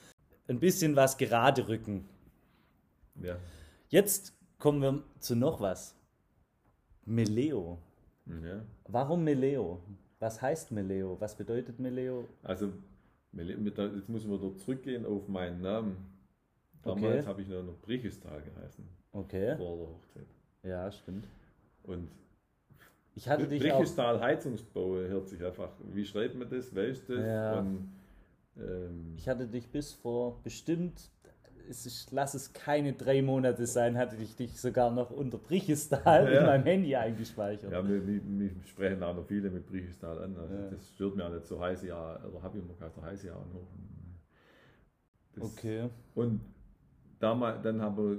[0.49, 2.09] ein bisschen was gerade rücken.
[3.21, 3.37] Ja.
[3.89, 5.95] Jetzt kommen wir zu noch was.
[7.05, 7.79] Meleo.
[8.27, 8.63] Ja.
[8.87, 9.81] Warum Meleo?
[10.21, 11.17] Was heißt Meleo?
[11.21, 12.29] Was bedeutet Meleo?
[12.45, 12.73] Also,
[13.33, 16.12] jetzt müssen wir da zurückgehen auf meinen Namen.
[16.85, 17.27] Damals okay.
[17.27, 18.85] habe ich noch Brichistal geheißen.
[19.13, 19.57] Okay.
[19.57, 20.27] Vor der Hochzeit.
[20.63, 21.27] Ja, stimmt.
[21.85, 22.09] Und
[23.15, 27.19] ich hatte dich Brichistal Heizungsbau hört sich einfach, wie schreibt man das, wer ist das?
[27.19, 27.59] Ja.
[27.61, 27.93] Und,
[28.57, 31.11] ähm, ich hatte dich bis vor bestimmt,
[31.69, 36.41] ich lass es keine drei Monate sein, hatte ich dich sogar noch unter Brichistal ja.
[36.41, 37.71] in meinem Handy eingespeichert.
[37.71, 40.37] Ja, mich, sprechen auch noch viele mit Brichistal an.
[40.37, 40.71] Also ja.
[40.71, 43.45] Das stört mir auch nicht so heiß Jahr, oder habe ich immer gesagt, heiße Jahr
[43.53, 43.69] noch.
[45.45, 45.89] Okay.
[46.15, 46.41] Und
[47.23, 48.17] damals, dann aber,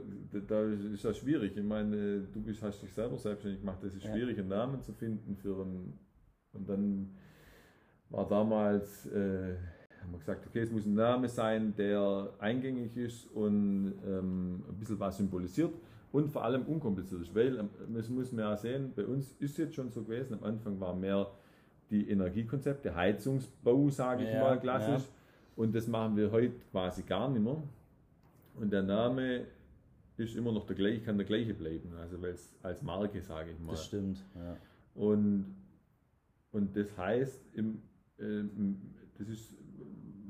[0.48, 1.56] da ist das schwierig.
[1.58, 4.94] Ich meine, du bist, hast dich selber selbstständig gemacht, das ist schwierig, einen Namen zu
[4.94, 6.00] finden für einen.
[6.54, 7.10] Und dann
[8.10, 9.56] war damals, äh,
[10.02, 14.76] haben wir gesagt, okay, es muss ein Name sein, der eingängig ist und ähm, ein
[14.80, 15.74] bisschen was symbolisiert
[16.12, 19.58] und vor allem unkompliziert ist, weil, ähm, das muss man ja sehen, bei uns ist
[19.58, 21.28] jetzt schon so gewesen, am Anfang war mehr
[21.90, 25.04] die Energiekonzepte, Heizungsbau, sage ich Ja, mal klassisch.
[25.04, 25.14] ja.
[25.56, 27.58] Und das machen wir heute quasi gar nicht mehr.
[28.56, 29.48] Und der Name
[30.18, 33.52] ist immer noch der gleiche, kann der gleiche bleiben, also weil es als Marke, sage
[33.52, 33.72] ich mal.
[33.72, 34.24] Das stimmt.
[34.36, 34.58] Ja.
[34.94, 35.56] Und,
[36.52, 37.82] und das heißt, im,
[38.20, 39.54] ähm, das ist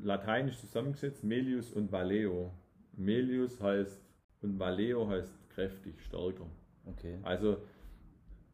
[0.02, 2.52] lateinisch zusammengesetzt, Melius und Valeo.
[2.94, 4.02] Melius heißt
[4.42, 6.46] und Valeo heißt kräftig, stärker.
[6.86, 7.18] Okay.
[7.24, 7.58] Also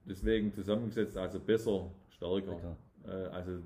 [0.05, 2.77] deswegen zusammengesetzt, also besser, stärker.
[3.05, 3.59] Äh, also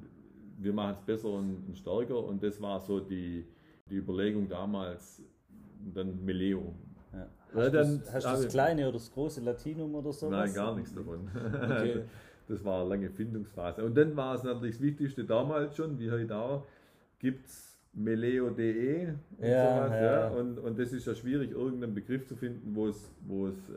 [0.58, 3.46] wir machen es besser und, und stärker und das war so die,
[3.90, 5.22] die Überlegung damals,
[5.94, 6.74] dann Meleo.
[7.14, 7.28] Ja.
[7.54, 10.30] Hast, dann du's- hast du das ich- kleine oder das große Latinum oder so?
[10.30, 11.30] Nein, gar nichts davon.
[11.36, 12.04] Okay.
[12.48, 13.86] Das war eine lange Findungsphase.
[13.86, 16.66] Und dann war es natürlich das Wichtigste damals schon, wie heute auch,
[17.20, 19.92] gibt es meleo.de und Ja, sowas.
[19.92, 20.02] ja.
[20.02, 20.28] Ja.
[20.30, 23.74] Und, und das ist ja schwierig, irgendeinen Begriff zu finden, wo es, wo es, äh,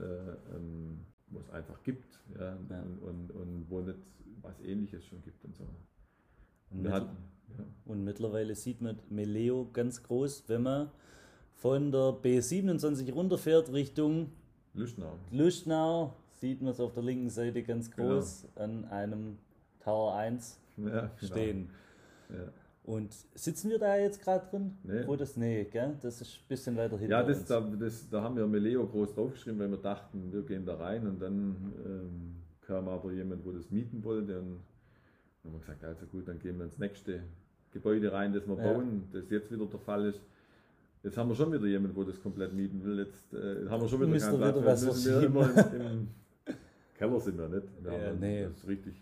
[0.57, 2.19] ähm, wo es einfach gibt.
[2.38, 2.57] Ja.
[2.71, 2.83] Ja.
[2.83, 3.99] Und, und, und wo nicht
[4.42, 5.64] was ähnliches schon gibt und so.
[6.73, 7.16] Und, mittl- hatten-
[7.59, 7.64] ja.
[7.85, 10.90] und mittlerweile sieht man Meleo ganz groß, wenn man
[11.57, 14.31] von der B27 runterfährt Richtung
[14.75, 15.12] Luschnau.
[15.31, 18.14] Lustenau, sieht man es auf der linken Seite ganz Genau.
[18.14, 19.38] groß an einem
[19.81, 21.11] Tower 1 Ja, genau.
[21.19, 21.71] stehen.
[22.29, 22.49] Ja.
[22.85, 24.77] Und sitzen wir da jetzt gerade drin?
[24.85, 25.07] Nee.
[25.07, 25.97] Wo das, nee, gell?
[26.03, 29.14] Das ist ein bisschen weiter hinter Ja, das, da, das, da haben wir Meleo groß
[29.14, 33.51] draufgeschrieben, weil wir dachten, wir gehen da rein und dann ähm, kam aber jemand, wo
[33.53, 34.61] das mieten wollte und dann
[35.45, 37.23] haben wir gesagt, also gut, dann gehen wir ins nächste
[37.73, 38.73] Gebäude rein, das wir Ja.
[38.73, 40.21] bauen, das jetzt wieder der Fall ist.
[41.07, 42.99] Jetzt haben wir schon wieder jemand, wo das komplett mieten will.
[42.99, 44.57] Jetzt äh, haben wir schon wieder Müsst keinen Platz.
[44.57, 46.09] wieder was müssen wir immer im, im
[46.99, 47.66] Keller sind wir nicht.
[47.81, 48.42] Wir, Ja, nee.
[48.42, 48.95] das ist richtig.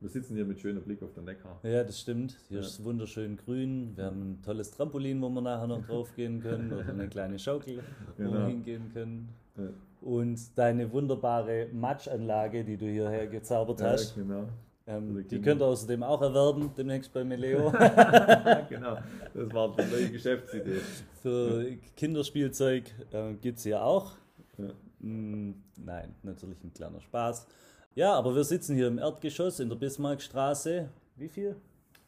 [0.00, 1.58] wir sitzen hier mit schönem Blick auf den Neckar.
[1.62, 2.36] Ja, das stimmt.
[2.48, 2.62] Hier Ja.
[2.66, 3.92] ist es wunderschön grün.
[3.96, 6.70] Wir haben ein tolles Trampolin, wo wir nachher noch drauf gehen können.
[6.74, 7.78] Oder eine kleine Schaukel,
[8.18, 8.46] wo wir Genau.
[8.48, 9.30] hingehen können.
[9.56, 9.68] Ja.
[10.02, 14.46] Und deine wunderbare Matschanlage, die du hierher gezaubert hast, genau.
[14.86, 15.44] Ähm, für die Kinder.
[15.50, 17.70] könnt ihr außerdem auch erwerben, demnächst bei Meleo.
[18.68, 18.98] genau.
[19.34, 20.80] Das war die neue Geschäftsidee.
[21.22, 24.12] Für Kinderspielzeug äh, gibt es hier auch.
[24.58, 24.70] Ja.
[25.00, 27.46] Mm, nein, natürlich ein kleiner Spaß.
[27.94, 30.88] Ja, aber wir sitzen hier im Erdgeschoss in der Bismarckstraße.
[31.16, 31.56] Wie viel?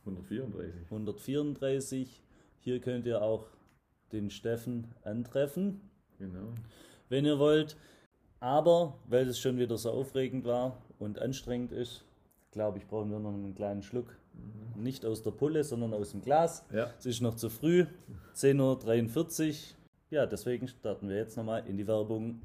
[0.04, 0.84] 134.
[0.90, 2.22] 134.
[2.60, 3.46] Hier könnt ihr auch
[4.12, 5.80] den Steffen antreffen,
[6.18, 6.54] Genau.
[7.08, 7.76] wenn ihr wollt.
[8.40, 12.04] Aber weil es schon wieder so aufregend war und anstrengend ist,
[12.50, 14.16] glaube ich, brauchen wir noch einen kleinen Schluck.
[14.76, 16.64] Nicht aus der Pulle, sondern aus dem Glas.
[16.72, 16.90] Ja.
[16.98, 17.86] Es ist noch zu früh,
[18.34, 19.54] 10.43 Uhr.
[20.10, 22.40] Ja, deswegen starten wir jetzt nochmal in die Werbung.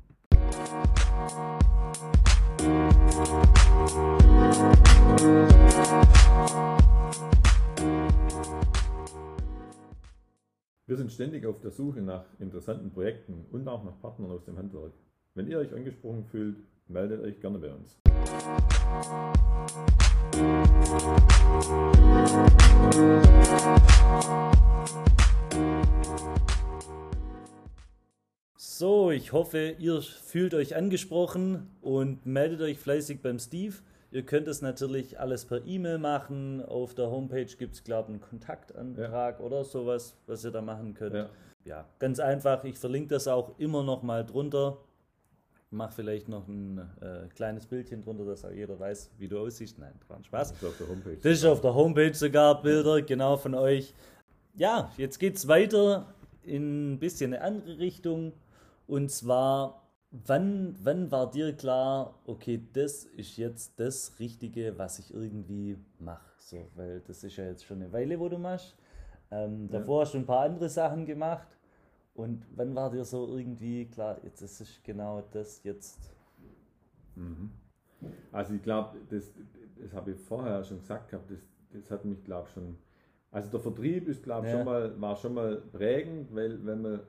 [10.86, 14.58] Wir sind ständig auf der Suche nach interessanten Projekten und auch nach Partnern aus dem
[14.58, 14.92] Handwerk.
[15.34, 18.03] Wenn ihr euch angesprochen fühlt, meldet euch gerne bei uns.
[28.56, 33.76] So, ich hoffe, ihr fühlt euch angesprochen und meldet euch fleißig beim Steve.
[34.12, 36.64] Ihr könnt es natürlich alles per E-Mail machen.
[36.64, 40.94] Auf der Homepage gibt es, glaube ich, einen Kontaktantrag oder sowas, was ihr da machen
[40.94, 41.16] könnt.
[41.16, 41.30] Ja.
[41.66, 42.64] Ja, ganz einfach.
[42.66, 44.78] Ich verlinke das auch immer noch mal drunter.
[45.74, 49.80] Mach vielleicht noch ein äh, kleines Bildchen drunter, dass auch jeder weiß, wie du aussiehst.
[49.80, 50.50] Nein, war ein Spaß.
[50.54, 51.16] Das ist auf der Homepage.
[51.18, 53.92] Das ist auf der Homepage sogar Bilder, genau von euch.
[54.54, 58.34] Ja, jetzt geht es weiter in ein bisschen eine andere Richtung.
[58.86, 59.82] Und zwar,
[60.12, 66.22] wann, wann war dir klar, okay, das ist jetzt das Richtige, was ich irgendwie mache?
[66.38, 68.76] So, weil das ist ja jetzt schon eine Weile, wo du machst.
[69.32, 69.80] Ähm, Ja.
[69.80, 71.48] davor hast du ein paar andere Sachen gemacht.
[72.16, 76.12] Und wann war dir so irgendwie klar, jetzt das ist genau das jetzt?
[77.16, 77.50] Mhm.
[78.32, 79.32] Also ich glaube, das,
[79.82, 81.40] das habe ich vorher schon gesagt gehabt, das,
[81.72, 82.78] das hat mich glaube schon,
[83.32, 84.58] also der Vertrieb ist glaube Ja.
[84.58, 87.00] schon mal, war schon mal prägend, weil wenn man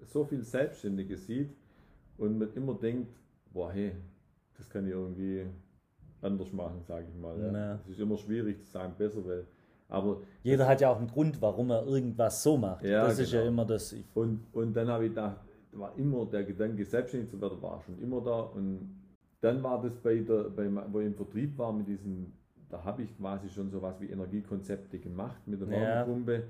[0.00, 1.54] so viel Selbstständige sieht
[2.18, 3.14] und man immer denkt,
[3.52, 3.92] boah hey,
[4.56, 5.46] das kann ich irgendwie
[6.20, 7.38] anders machen, sage ich mal.
[7.40, 7.52] Ja.
[7.52, 7.74] Na.
[7.84, 9.46] Es ist immer schwierig zu sagen, besser, weil,
[9.92, 12.82] aber Jeder hat ja auch einen Grund, warum er irgendwas so macht.
[12.84, 13.52] Ja, das ist ja genau.
[13.52, 13.94] immer das.
[14.14, 15.36] Und, und dann habe ich gedacht,
[15.72, 18.40] war immer der Gedanke, selbstständig zu werden, war schon immer da.
[18.40, 18.96] Und
[19.42, 22.32] dann war das bei der, bei, wo ich im Vertrieb war mit diesem,
[22.70, 25.80] da habe ich quasi schon sowas wie Energiekonzepte gemacht mit der Ja.
[25.80, 26.44] Wärmepumpe.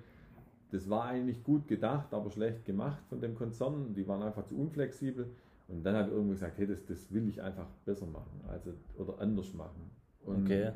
[0.70, 3.92] Das war eigentlich gut gedacht, aber schlecht gemacht von dem Konzern.
[3.92, 5.26] Die waren einfach zu unflexibel.
[5.66, 8.72] Und dann habe ich irgendwo gesagt, hey, das, das will ich einfach besser machen, also
[8.98, 9.90] oder anders machen.
[10.24, 10.72] Und okay.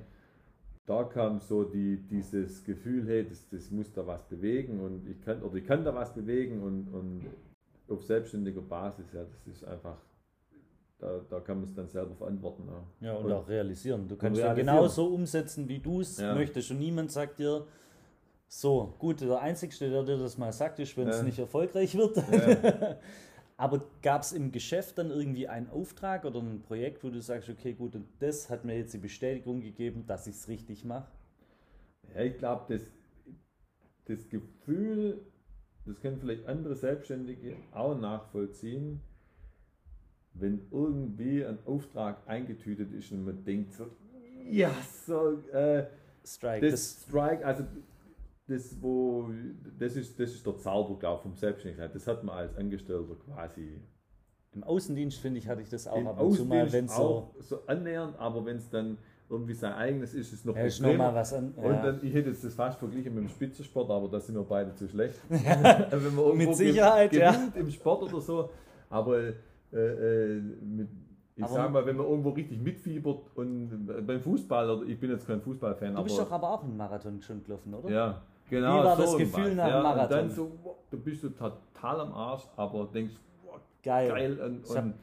[0.87, 5.20] Da kam so die, dieses Gefühl, hey, das, das muss da was bewegen und ich
[5.20, 7.27] kann, oder ich kann da was bewegen und, und
[7.88, 9.99] auf selbstständiger Basis, ja, das ist einfach
[10.99, 12.64] da, da kann man es dann selber verantworten.
[12.66, 14.09] Ja, ja und, und, auch realisieren.
[14.09, 16.35] Du kannst ja genau so umsetzen, wie du es ja.
[16.35, 16.70] möchtest.
[16.70, 17.66] Und niemand sagt dir,
[18.49, 22.16] so, gut, der Einzige, der dir das mal sagt, ist, wenn es nicht erfolgreich wird.
[23.59, 27.49] Aber gab es im Geschäft dann irgendwie einen Auftrag oder ein Projekt, wo du sagst,
[27.49, 31.11] okay, gut, und das hat mir jetzt die Bestätigung gegeben, dass ich es richtig mache?
[32.14, 32.83] Ja, ich glaube, das,
[34.05, 35.25] das Gefühl,
[35.87, 39.01] das können vielleicht andere Selbstständige auch nachvollziehen,
[40.35, 43.87] wenn irgendwie ein Auftrag eingetütet ist und man denkt so,
[44.51, 44.71] ja,
[45.07, 45.87] so, äh,
[46.25, 46.69] Strike.
[46.69, 47.64] Das, das Strike, also
[48.49, 49.29] das, wo,
[49.79, 51.95] das, ist, das ist der Zauberglaub vom Selbstständigkeit.
[51.95, 53.81] Das hat man als Angestellter quasi.
[54.53, 57.35] Im Außendienst, finde ich, hatte ich das auch Im ab und zu mal, wenn so.
[57.41, 58.97] so annähernd, aber wenn es dann
[59.29, 61.63] irgendwie sein eigenes ist, ist es noch ja, ist noch mal was an, ja.
[61.63, 64.45] Und dann, ich hätte jetzt das fast verglichen mit dem Spitzensport, aber da sind wir
[64.45, 65.21] beide zu schlecht.
[65.31, 67.61] Ja, wenn man mit Sicherheit, gewinnt ja.
[67.61, 68.51] im Sport oder so,
[68.89, 69.33] aber äh,
[69.77, 70.89] äh, mit,
[71.35, 75.11] ich aber sag mal, wenn man irgendwo richtig mitfiebert und beim Fußball, oder ich bin
[75.11, 77.91] jetzt kein Fußballfan, Du bist doch aber auch einen Marathon schon gelaufen, oder?
[77.91, 80.03] Ja, Genau, Wie war so das Gefühl nach dem Marathon?
[80.03, 84.09] Und dann so, du bist du total am Arsch, aber denkst, wow, geil.
[84.09, 84.95] geil und, ich und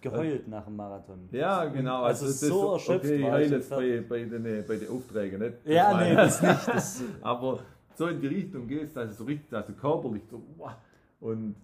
[0.00, 1.28] geheult nach dem Marathon.
[1.32, 2.02] Ja, genau.
[2.02, 5.54] Also, also so erschöpft okay, war ich jetzt bei, bei, den, bei den Aufträgen nicht.
[5.64, 6.68] Das ja, nee, das nicht.
[6.68, 7.60] Das aber
[7.94, 10.72] so in die Richtung gehst, also so richtig, also körperlich so, wow.
[11.20, 11.54] Und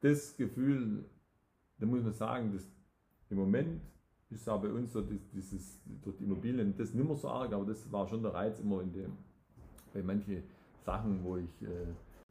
[0.00, 1.04] das Gefühl,
[1.78, 2.62] da muss man sagen, dass
[3.30, 3.80] im Moment
[4.30, 7.64] ist auch bei uns so dieses, durch die Immobilien, das nicht mehr so arg, aber
[7.64, 9.12] das war schon der Reiz immer in dem
[9.92, 10.42] bei manchen
[10.84, 11.86] Sachen, wo ich, äh,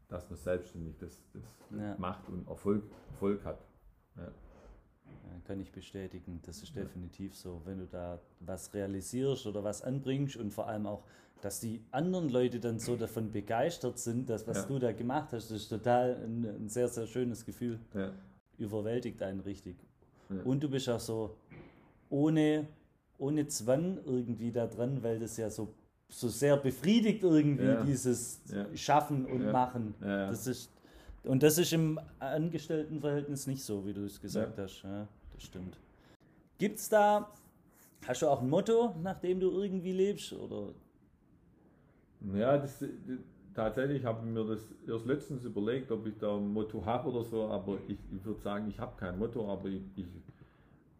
[0.08, 1.44] dass man selbstständig das, das
[1.78, 1.96] ja.
[1.98, 3.60] macht und Erfolg, Erfolg hat.
[4.16, 4.24] Ja.
[4.24, 7.62] Ja, kann ich bestätigen, das ist definitiv so.
[7.66, 11.04] Wenn du da was realisierst oder was anbringst und vor allem auch,
[11.42, 15.52] dass die anderen Leute dann so davon begeistert sind, dass was du da gemacht hast,
[15.52, 17.80] das ist total ein, ein sehr, sehr schönes Gefühl.
[18.58, 19.78] Überwältigt einen richtig.
[20.44, 21.38] Und du bist auch so
[22.10, 22.68] ohne,
[23.18, 25.74] ohne Zwang irgendwie da dran, weil das ja so
[26.10, 27.84] so sehr befriedigt irgendwie, ja.
[27.84, 28.66] dieses ja.
[28.76, 29.52] Schaffen und ja.
[29.52, 29.94] Machen.
[30.00, 30.72] Das ist,
[31.24, 34.84] und das ist im Angestelltenverhältnis nicht so, wie du es gesagt hast.
[34.84, 35.78] Ja, das stimmt.
[36.58, 37.30] Gibt es da,
[38.08, 40.34] hast du auch ein Motto, nach dem du irgendwie lebst?
[40.34, 40.74] Oder?
[42.34, 42.90] Ja, das, das
[43.54, 47.24] tatsächlich habe ich mir das erst letztens überlegt, ob ich da ein Motto habe oder
[47.24, 50.06] so, aber ich, ich würde sagen, ich habe kein Motto, aber ich, ich,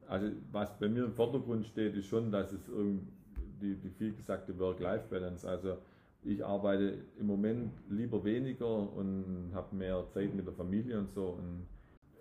[0.08, 3.17] also was bei mir im Vordergrund steht, ist schon, dass es irgendwie
[3.62, 5.48] die, die viel gesagte Work-Life-Balance.
[5.48, 5.78] Also
[6.24, 11.28] ich arbeite im Moment lieber weniger und habe mehr Zeit mit der Familie und so.
[11.30, 11.68] Und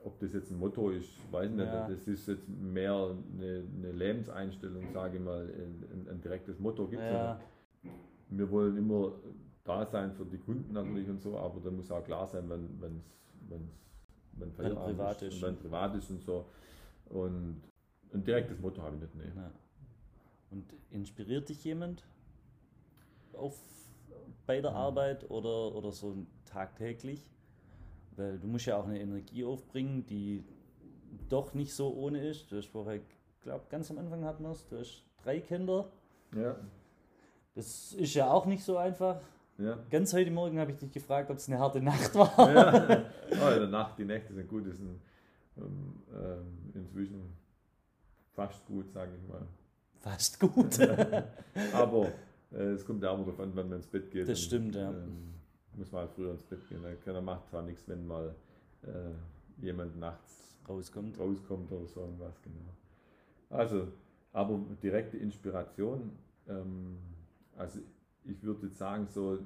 [0.05, 1.67] ob das jetzt ein Motto ist, weiß ich nicht.
[1.67, 1.89] Ja.
[1.89, 5.43] Das ist jetzt mehr eine, eine Lebenseinstellung, sage ich mal.
[5.43, 7.41] Ein, ein direktes Motto gibt es ja.
[8.29, 9.13] Wir wollen immer
[9.65, 13.03] da sein für die Kunden natürlich und so, aber da muss auch klar sein, wenn
[13.49, 13.61] es
[14.39, 16.47] wenn privat ist, ist und wenn privat ist und so.
[17.07, 17.63] Und
[18.13, 19.15] ein direktes Motto habe ich nicht.
[19.15, 19.33] Nee.
[19.35, 19.51] Ja.
[20.51, 22.05] Und inspiriert dich jemand
[23.33, 23.59] auf,
[24.47, 24.77] bei der mhm.
[24.77, 27.31] Arbeit oder, oder so tagtäglich?
[28.17, 30.45] Weil du musst ja auch eine Energie aufbringen, die
[31.29, 32.51] doch nicht so ohne ist.
[32.51, 33.01] Du hast vorher,
[33.43, 35.91] glaube ganz am Anfang hatten wir es, du hast drei Kinder.
[36.35, 36.57] Ja.
[37.55, 39.21] Das ist ja auch nicht so einfach.
[39.59, 39.79] Ja.
[39.91, 42.53] Ganz heute Morgen habe ich dich gefragt, ob es eine harte Nacht war.
[42.53, 43.05] Ja.
[43.31, 45.01] Oh, in der Nacht, die Nächte sind gut, sind
[45.57, 47.33] ähm, ähm, inzwischen
[48.35, 49.47] fast gut, sage ich mal
[50.01, 50.79] fast gut.
[51.73, 52.13] aber
[52.53, 54.29] äh, es kommt ja auch darauf an, wenn man ins Bett geht.
[54.29, 54.91] Das stimmt, ja.
[54.91, 55.35] Ähm,
[55.75, 56.83] muss man halt früher ins Bett gehen.
[57.05, 58.35] Keiner macht zwar nichts, wenn mal
[58.83, 61.19] äh, jemand nachts rauskommt.
[61.19, 62.73] rauskommt oder so irgendwas, genau.
[63.51, 63.89] Also,
[64.33, 66.13] aber direkte Inspiration,
[66.49, 66.99] ähm,
[67.57, 67.81] also
[68.25, 69.39] ich würde jetzt sagen, so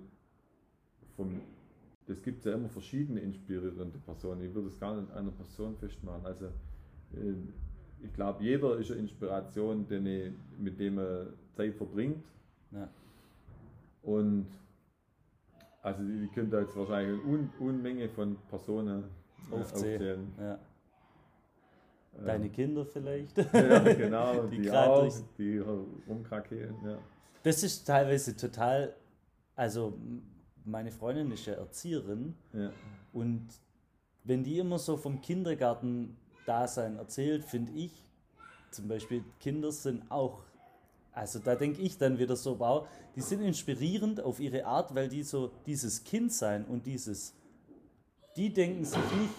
[1.16, 1.40] vom,
[2.06, 4.42] das gibt ja immer verschiedene inspirierende Personen.
[4.42, 6.24] Ich würde es gar nicht an einer Person festmachen.
[6.24, 7.34] Also äh,
[8.02, 12.24] ich glaube, jeder ist eine Inspiration, ich, mit dem er Zeit verbringt.
[12.72, 12.88] Ja.
[14.02, 14.46] Und
[15.82, 19.04] also ich könnte jetzt wahrscheinlich eine Un Unmenge von Personen
[19.50, 19.60] aufzählen.
[19.60, 20.32] aufzählen.
[20.38, 20.58] Ja.
[22.24, 23.36] Deine ähm, Kinder vielleicht?
[23.38, 25.58] Ja, genau, die, die auch, die
[26.08, 26.98] rumkrakehlen, ja.
[27.42, 28.94] Das ist teilweise total,
[29.56, 29.98] also
[30.64, 32.70] meine Freundin ist ja Erzieherin ja.
[33.12, 33.48] und
[34.24, 38.05] wenn die immer so vom Kindergarten Dasein erzählt, finde ich.
[38.70, 40.42] Zum Beispiel Kinder sind auch,
[41.12, 42.86] also da denke ich dann wieder so, wow,
[43.16, 47.34] die sind inspirierend auf ihre Art, weil die so dieses Kind sein und dieses,
[48.36, 49.34] die denken sich nicht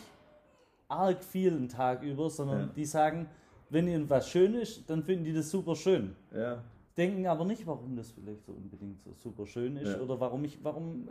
[0.90, 2.74] arg viel einen Tag über, sondern ja.
[2.76, 3.30] die sagen,
[3.70, 6.16] wenn ihnen was schön ist, dann finden die das super schön.
[6.34, 6.62] Ja.
[7.06, 10.00] Denken aber nicht, warum das vielleicht so unbedingt so super schön ist Ja.
[10.02, 11.08] oder warum ich, warum,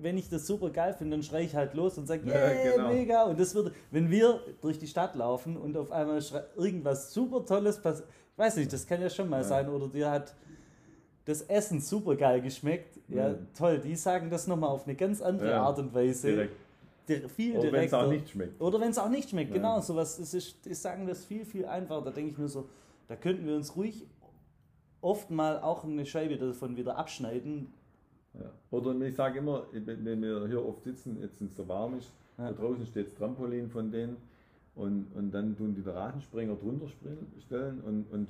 [0.00, 2.76] wenn- ich das super geil finde, dann schreie ich halt los und sage, Ja, yeah,
[2.76, 2.88] genau.
[2.88, 3.24] mega.
[3.24, 6.20] Und das würde, wenn wir durch die Stadt laufen und auf einmal
[6.56, 9.44] irgendwas super Tolles passiert, ich weiß nicht, das kann ja schon mal Ja.
[9.44, 10.34] sein, oder dir hat
[11.24, 12.98] das Essen super geil geschmeckt.
[13.08, 13.46] Ja, Mhm.
[13.56, 16.28] toll, die sagen das nochmal auf eine ganz andere Ja, Art und Weise.
[16.28, 16.56] Direkt.
[17.08, 18.60] Dir- Viel Oder wenn es auch nicht schmeckt.
[18.60, 19.56] Oder wenn es auch nicht schmeckt, Ja.
[19.56, 19.80] genau.
[19.80, 22.02] Sowas, das ist, die sagen das viel, viel einfacher.
[22.02, 22.68] Da denke ich mir so,
[23.08, 24.06] da könnten wir uns ruhig
[25.02, 27.72] oft mal auch eine Scheibe davon wieder abschneiden.
[28.34, 28.50] Ja.
[28.70, 32.10] Oder ich sage immer, wenn wir hier oft sitzen, jetzt wenn es so warm ist,
[32.38, 32.50] Ja.
[32.50, 34.16] da draußen steht das Trampolin von denen
[34.74, 36.86] und, und dann tun die den Ratenspringer drunter
[37.44, 38.28] stellen und, und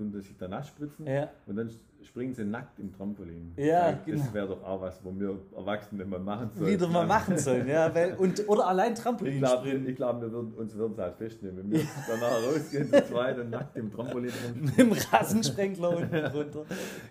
[0.00, 1.70] tun das sich da nass spritzen Ja, und dann
[2.02, 3.52] springen sie nackt im Trampolin.
[3.56, 4.18] Ja, ich, genau.
[4.24, 6.72] Das wäre doch auch was, wo wir Erwachsene mal machen sollten.
[6.72, 7.68] wieder mal machen sollen.
[7.68, 9.86] Ja, weil, und, oder allein Ich Trampolin glaube, springen.
[9.86, 11.58] ich glaub, wir würden, uns würden es halt festnehmen.
[11.58, 14.64] Wenn wir danach rausgehen, zu zweit und nackt im Trampolin rumspringen.
[14.64, 16.64] Mit dem Rasensprengler unten drunter.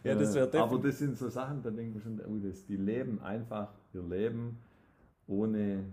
[0.04, 2.66] Ja, das wäre Äh, Aber das sind so Sachen, da denken wir schon, oh, das,
[2.66, 4.58] die leben einfach ihr Leben
[5.28, 5.84] ohne.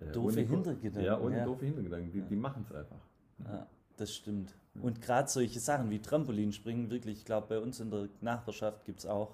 [0.00, 1.44] äh, Doofe ohne, Hintergedanken, Ja, ohne ja.
[1.44, 2.10] doofe Hintergedanken.
[2.10, 2.96] Die, die machen es einfach.
[3.44, 3.66] Ja,
[3.96, 4.54] das stimmt.
[4.82, 9.00] Und gerade solche Sachen wie Trampolinspringen, wirklich, ich glaube, bei uns in der Nachbarschaft gibt
[9.00, 9.30] es auch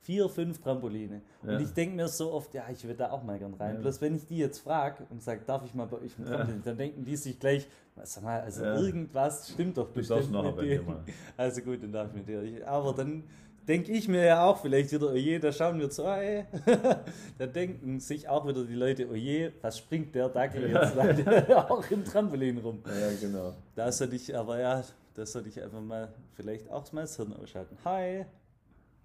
[0.00, 1.22] vier, fünf Trampoline.
[1.44, 1.54] Ja.
[1.56, 3.76] Und ich denke mir so oft, ja, ich würde da auch mal gern rein.
[3.76, 3.80] Ja.
[3.82, 6.36] Bloß wenn ich die jetzt frage und sage, darf ich mal bei euch ein Ja.
[6.36, 7.68] Trampolin, dann denken die sich gleich,
[8.02, 8.74] sag mal, also Ja.
[8.80, 10.86] irgendwas stimmt doch Du bestimmt darfst nachher mit denen.
[10.86, 11.04] mal.
[11.36, 12.66] Also gut, dann darf ich mit dir.
[12.68, 13.22] Aber dann
[13.68, 16.44] denke ich mir ja auch vielleicht wieder, oje, da schauen wir zu, ey.
[17.38, 21.88] da denken sich auch wieder die Leute, oje, was springt der Dackel jetzt da auch
[21.90, 22.82] im Trampolin rum.
[22.86, 23.54] Ja, genau.
[23.74, 24.82] Da sollte ich, aber ja,
[25.14, 27.76] da sollte ich einfach mal vielleicht auch mal das Hirn ausschalten.
[27.84, 28.24] Hi,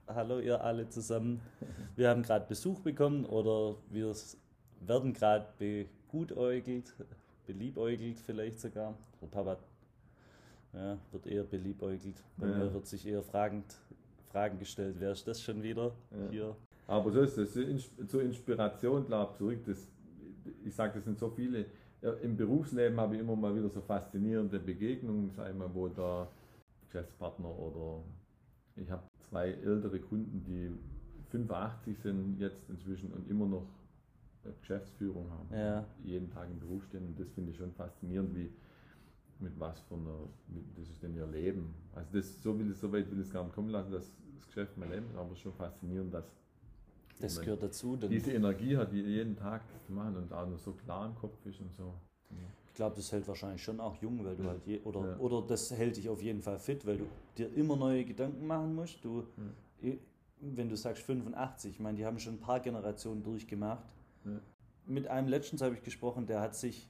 [0.07, 1.41] hallo ihr alle zusammen.
[1.95, 4.13] Wir haben gerade Besuch bekommen oder wir
[4.81, 6.93] werden gerade begutäugelt,
[7.45, 8.93] beliebäugelt vielleicht sogar.
[9.21, 9.57] Der Papa
[10.73, 12.21] ja, wird eher beliebäugelt.
[12.37, 12.53] Bei Ja.
[12.55, 13.65] mir wird sich eher fragend,
[14.37, 16.29] Fragen gestellt, wer ist das schon wieder Ja.
[16.29, 16.55] hier?
[16.85, 17.53] Aber so ist es.
[18.07, 19.59] Zur Inspiration, glaube ich, zurück.
[19.65, 19.87] Das,
[20.63, 21.65] ich sage, das sind so viele.
[22.21, 26.27] Im Berufsleben habe ich immer mal wieder so faszinierende Begegnungen, sei mal, wo der
[26.85, 28.03] Geschäftspartner oder
[28.75, 30.71] ich habe zwei ältere Kunden, die
[31.31, 33.65] 85 sind jetzt inzwischen und immer noch
[34.61, 35.49] Geschäftsführung haben.
[35.51, 35.83] Ja.
[36.03, 38.51] Jeden Tag im Beruf stehen und das finde ich schon faszinierend, wie
[39.39, 41.73] mit was von einer, mit, das ist denn ihr Leben.
[41.93, 44.47] Also das, so, will, so weit will ich es gar nicht kommen lassen, dass das
[44.47, 46.25] Geschäft mein Leben ist, aber schon faszinierend, dass
[47.19, 47.95] Das gehört dazu.
[47.97, 51.15] Diese Energie hat, die jeden Tag das zu machen und auch noch so klar im
[51.15, 51.93] Kopf ist und so.
[52.67, 54.49] Ich glaube, das hält wahrscheinlich schon auch jung, weil du Ja.
[54.49, 55.17] halt je, oder, Ja.
[55.17, 58.75] oder das hält dich auf jeden Fall fit, weil du dir immer neue Gedanken machen
[58.75, 59.03] musst.
[59.03, 59.23] Du,
[59.83, 59.97] i-
[60.39, 63.83] wenn du sagst 85, ich meine, die haben schon ein paar Generationen durchgemacht.
[64.25, 64.39] Ja.
[64.85, 66.87] Mit einem letztens habe ich gesprochen, der hat sich,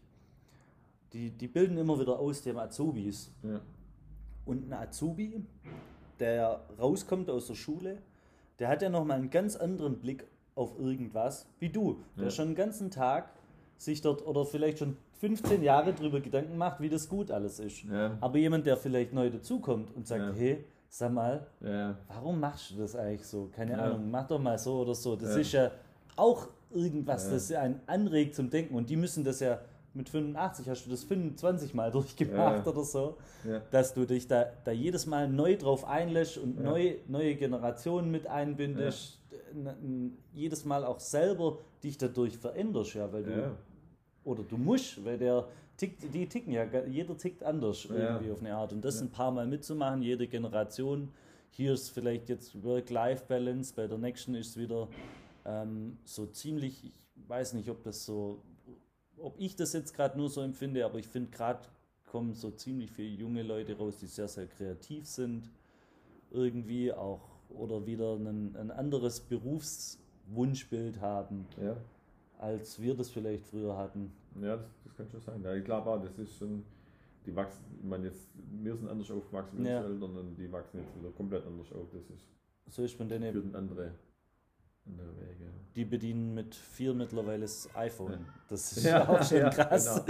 [1.14, 3.32] die, die bilden immer wieder aus dem Azubis.
[3.43, 3.62] Ja.
[4.45, 5.41] Und ein Azubi,
[6.20, 7.97] der rauskommt aus der Schule,
[8.59, 12.30] der hat ja nochmal einen ganz anderen Blick auf irgendwas, wie du, der Ja.
[12.32, 13.30] schon den ganzen Tag
[13.78, 17.84] sich dort oder vielleicht schon 15 Jahre drüber Gedanken macht, wie das gut alles ist.
[17.84, 18.18] Ja.
[18.22, 20.34] Aber jemand, der vielleicht neu dazukommt und sagt, Ja.
[20.34, 21.45] hey, sag mal,
[22.07, 23.49] warum machst du das eigentlich so?
[23.55, 23.80] Keine.
[23.80, 25.15] Ahnung, mach doch mal so oder so.
[25.15, 25.72] Das ist ja
[26.15, 27.32] auch irgendwas, Ja.
[27.34, 28.74] das einen anregt zum Denken.
[28.76, 29.59] Und die müssen das ja
[29.98, 32.72] mit 85, hast du das 25 Mal durchgemacht Ja.
[32.72, 33.60] oder so, Ja.
[33.72, 36.64] dass du dich da, da jedes Mal neu drauf einlässt und Ja.
[36.64, 39.20] neu, neue Generationen mit einbindest.
[39.54, 43.58] N- jedes Mal auch selber dich dadurch veränderst, ja, weil du,
[44.24, 48.56] oder du musst, weil der tickt, die ticken ja, jeder tickt anders irgendwie auf eine
[48.56, 48.74] Art.
[48.74, 51.10] Und das ein paar Mal mitzumachen, jede Generation.
[51.52, 54.88] Hier ist vielleicht jetzt Work-Life-Balance, bei der nächsten ist es wieder
[55.45, 56.93] ähm, so ziemlich, ich
[57.30, 58.41] weiß nicht, ob das so,
[59.20, 61.61] ob ich das jetzt gerade nur so empfinde, aber ich finde gerade
[62.05, 65.49] kommen so ziemlich viele junge Leute raus, die sehr, sehr kreativ sind,
[66.32, 71.76] irgendwie auch oder wieder ein, ein anderes Berufswunschbild haben, Ja.
[72.39, 74.11] als wir das vielleicht früher hatten.
[74.41, 75.41] Ja, das, das kann schon sein.
[75.43, 76.63] Ja, glaube auch, das ist schon,
[77.26, 78.30] die wachsen, ich meine jetzt,
[78.61, 79.84] wir sind anders aufgewachsen wie Ja.
[79.84, 81.88] Eltern und die wachsen jetzt wieder komplett anders auf.
[81.91, 82.26] Das ist,
[82.70, 83.91] So ist man denn führt in andere,
[84.88, 85.52] andere Wege.
[85.76, 88.12] Die bedienen mit vier mittlerweile das iPhone.
[88.14, 88.18] Ja.
[88.50, 90.02] Das ist Ja, auch schon ja, krass.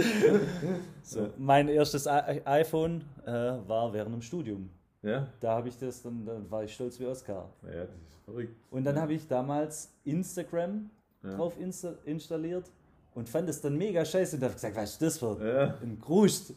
[1.02, 1.30] So, Ja.
[1.36, 4.70] Mein erstes I iPhone äh, war während dem Studium.
[5.02, 5.26] Ja?
[5.40, 7.50] Da habe ich das, dann, dann war ich stolz wie Oscar.
[7.64, 8.56] Ja, das ist verrückt.
[8.70, 9.02] Und dann ja.
[9.02, 10.90] habe ich damals Instagram
[11.22, 11.36] ja.
[11.36, 12.70] drauf insta installiert
[13.14, 15.98] und fand es dann mega scheiße und habe gesagt, was ist das für Ja, ein
[16.00, 16.52] Gruscht?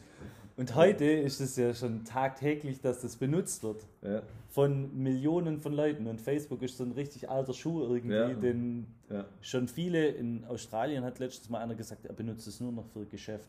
[0.56, 5.72] Und heute ist es ja schon tagtäglich, dass das benutzt wird ja, von Millionen von
[5.72, 6.06] Leuten.
[6.06, 8.28] Und Facebook ist so ein richtig alter Schuh irgendwie, Ja.
[8.34, 9.24] den ja.
[9.40, 13.06] Schon viele in Australien hat letztens mal einer gesagt, er benutzt es nur noch für
[13.06, 13.48] Geschäft.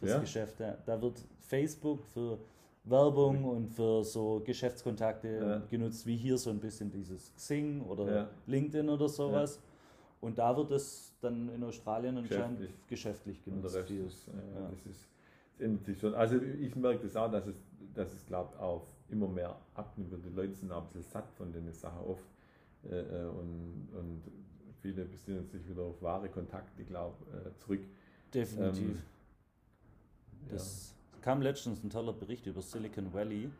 [0.00, 0.20] Fürs?
[0.20, 0.56] Geschäft.
[0.60, 2.38] Da wird Facebook für
[2.84, 8.28] Werbung und für so Geschäftskontakte genutzt, wie hier so ein bisschen dieses Xing oder.
[8.46, 9.60] LinkedIn oder sowas.
[10.20, 12.58] Und da wird es dann in Australien anscheinend
[12.88, 12.88] Geschäftlich.
[12.88, 13.74] geschäftlich Und genutzt.
[13.74, 14.32] der Rest ist, äh,
[14.70, 15.06] das ist,
[15.56, 16.14] das ändert sich schon.
[16.14, 17.56] Also ich merke das auch, dass es,
[17.94, 21.30] dass es glaube auch immer mehr abnimmt und die Leute sind auch ein bisschen satt
[21.36, 22.24] von den Sachen oft.
[22.90, 24.22] Äh, äh, und, und
[24.82, 27.80] viele besinnen sich wieder auf wahre Kontakte, glaube äh, zurück.
[28.32, 28.96] Definitiv.
[28.96, 29.02] Ähm,
[30.50, 33.50] Das kam letztens ein toller Bericht über Silicon Valley.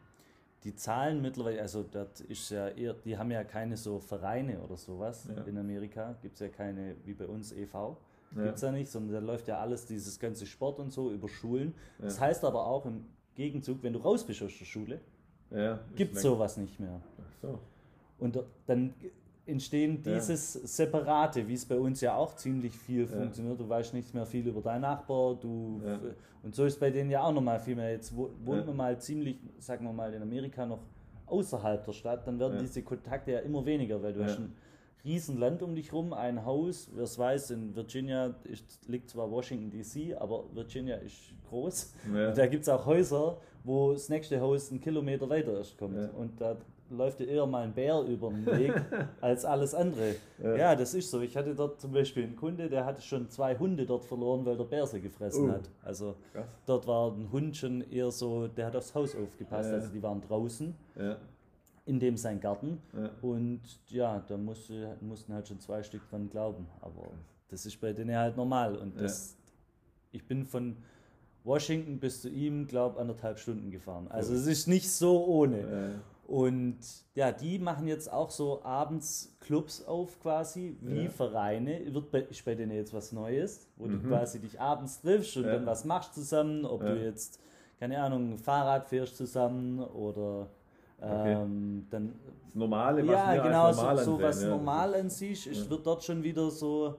[0.65, 4.77] Die Zahlen mittlerweile, also das ist ja eher, die haben ja keine so Vereine oder
[4.77, 5.43] sowas Ja.
[5.45, 6.15] in Amerika.
[6.23, 7.99] Gibt es ja keine, wie bei uns e.V.
[8.37, 8.45] Ja.
[8.45, 11.29] Gibt es ja nicht, sondern da läuft ja alles, dieses ganze Sport und so über
[11.29, 11.75] Schulen.
[11.99, 12.23] Das Ja.
[12.23, 13.05] heißt aber auch im
[13.35, 15.01] Gegenzug, wenn du raus bist aus der Schule,
[15.51, 17.01] Ja, ja, gibt es sowas nicht mehr.
[17.21, 17.59] Ach so.
[18.19, 18.95] Und dann
[19.47, 20.15] entstehen Ja.
[20.15, 23.07] dieses Separate, wie es bei uns ja auch ziemlich viel Ja.
[23.09, 23.61] funktioniert.
[23.61, 26.01] Du weißt nicht mehr viel über deinen Nachbar, du Ja.
[26.43, 27.91] und so ist bei denen ja auch nochmal viel mehr.
[27.93, 28.67] Jetzt wo- wohnt Ja.
[28.67, 30.81] man mal ziemlich, sagen wir mal, in Amerika noch
[31.27, 32.61] außerhalb der Stadt, dann werden Ja.
[32.61, 34.27] diese Kontakte ja immer weniger, weil du Ja.
[34.27, 34.53] hast ein
[35.05, 39.31] riesen Land um dich rum, ein Haus, wer es weiß, in Virginia ist, liegt zwar
[39.31, 41.17] Washington DC, aber Virginia ist
[41.51, 41.95] groß.
[42.15, 42.29] Ja.
[42.29, 45.97] Und da gibt es auch Häuser, wo das nächste Haus einen Kilometer weiter erst kommt.
[45.97, 46.09] Ja.
[46.11, 46.57] Und da
[46.91, 48.73] läuft dir eher mal ein Bär über den Weg
[49.21, 50.17] als alles andere.
[50.43, 50.57] Ja.
[50.57, 50.77] Ja.
[50.77, 51.21] das ist so.
[51.23, 54.57] Ich hatte dort zum Beispiel einen Kunde, der hatte schon zwei Hunde dort verloren, weil
[54.57, 55.53] der Bär sie gefressen Oh.
[55.53, 55.69] hat.
[55.83, 56.47] Also Krass.
[56.67, 59.71] dort war ein Hund schon eher so, der hat aufs Haus aufgepasst.
[59.73, 60.75] Also die waren draußen.
[61.87, 62.81] In dem sein Garten.
[62.95, 63.11] Ja.
[63.23, 66.67] Und ja, da musste, mussten halt schon zwei Stück dran glauben.
[66.81, 67.11] Aber
[67.49, 68.77] das ist bei denen halt normal.
[68.77, 69.37] Und das,
[70.13, 70.77] ich bin von
[71.45, 74.07] Washington bis zu ihm, glaube anderthalb Stunden gefahren.
[74.09, 76.01] Also es ist nicht so ohne.
[76.27, 76.79] Und
[77.15, 81.11] ja, die machen jetzt auch so abends Clubs auf quasi, wie Ja.
[81.11, 81.93] Vereine.
[81.93, 84.09] Wird bei, ist bei denen jetzt was Neues, wo du Mhm.
[84.09, 85.53] quasi dich abends triffst und Ja.
[85.57, 86.95] dann was machst zusammen, ob Ja.
[86.95, 87.41] du jetzt,
[87.79, 90.49] keine Ahnung, Fahrrad fährst zusammen oder
[91.01, 91.33] Okay.
[91.33, 94.49] ähm, dann das Normale, was ja, wir genau, so, normal so ansehen, was ja.
[94.49, 95.71] normal ansiehst, ist, Ja.
[95.71, 96.95] wird dort schon wieder so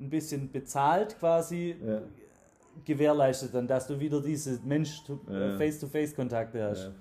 [0.00, 2.00] ein bisschen bezahlt quasi Ja.
[2.84, 5.56] gewährleistet, dann dass du wieder diese Mensch Ja.
[5.56, 6.92] Face-to-Face-Kontakte hast Ja,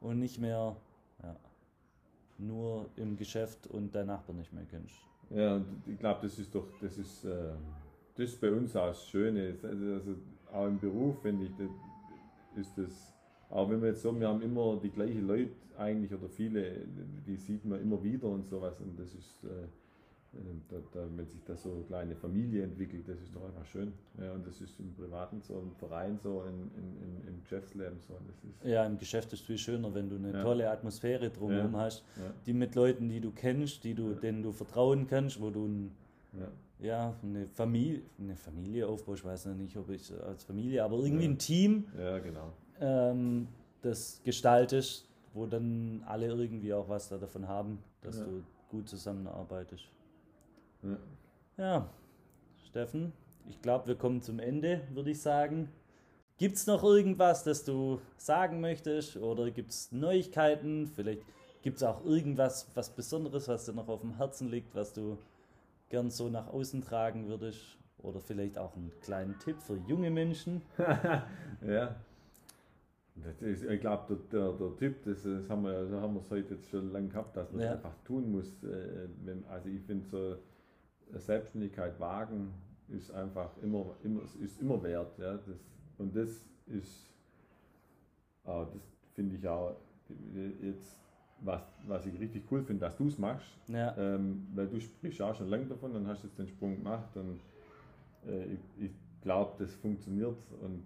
[0.00, 0.76] und nicht mehr
[2.38, 4.94] nur im Geschäft und deinen Nachbarn nicht mehr kennst.
[5.30, 7.52] Ja, und ich glaube, das ist doch, das ist, äh,
[8.16, 9.54] das ist bei uns auch das Schöne.
[9.62, 10.14] Also, also
[10.52, 11.70] auch im Beruf, finde ich, das,
[12.60, 13.12] ist das,
[13.50, 16.72] auch wenn wir jetzt so, wir haben immer die gleichen Leute eigentlich oder viele,
[17.26, 19.48] die sieht man immer wieder und sowas und das ist, äh,
[20.36, 23.66] äh, da, da, wenn sich da so eine kleine Familie entwickelt, das ist doch einfach
[23.66, 23.92] schön.
[24.20, 27.98] Ja, und das ist im Privaten so, im Verein so, in, in, in, im Geschäftsleben
[28.00, 28.14] so.
[28.26, 30.42] Das ist, Ja, im Geschäft ist es viel schöner, wenn du eine Ja.
[30.42, 31.80] tolle Atmosphäre drumherum Ja.
[31.80, 32.04] hast,
[32.46, 35.90] die mit Leuten, die du kennst, die du, denen du vertrauen kannst, wo du ein
[36.80, 40.98] ja, eine Familie, eine Familie aufbaust, ich weiß noch nicht, ob ich als Familie, aber
[40.98, 42.52] irgendwie ein Team, ja, genau.
[42.80, 43.48] ähm,
[43.82, 48.24] das gestaltest, wo dann alle irgendwie auch was da davon haben, dass Ja.
[48.24, 49.84] du gut zusammenarbeitest.
[50.82, 50.96] Ja.
[51.56, 51.90] Ja,
[52.68, 53.12] Steffen,
[53.48, 55.68] ich glaube, wir kommen zum Ende, würde ich sagen.
[56.36, 60.88] Gibt es noch irgendwas, das du sagen möchtest oder gibt es Neuigkeiten?
[60.88, 61.22] Vielleicht
[61.62, 65.16] gibt es auch irgendwas, was Besonderes, was dir noch auf dem Herzen liegt, was du
[65.90, 67.60] gern so nach außen tragen würdest?
[67.98, 70.62] Oder vielleicht auch einen kleinen Tipp für junge Menschen?
[71.66, 71.94] Ja.
[73.16, 76.22] Das ist, ich glaube, der, der, der Tipp, das, das haben wir das haben wir
[76.30, 77.68] heute jetzt schon lange gehabt, dass man Ja.
[77.68, 78.62] es einfach tun muss.
[78.64, 79.08] äh,
[79.48, 80.36] also ich finde so
[81.10, 82.52] eine Selbstständigkeit wagen
[82.88, 85.16] ist einfach immer, immer, ist immer wert.
[85.18, 85.34] Ja?
[85.34, 85.56] Das,
[85.98, 86.28] und das
[86.66, 87.08] ist,
[88.44, 88.82] ah, das
[89.14, 89.76] finde ich auch
[90.60, 90.98] jetzt,
[91.40, 93.46] was, was ich richtig cool finde, dass du es machst.
[93.68, 96.76] Ja, Ähm, weil du sprichst auch schon lange davon, dann hast du jetzt den Sprung
[96.76, 97.40] gemacht und
[98.26, 98.90] äh, ich, ich
[99.22, 100.84] glaube, das funktioniert und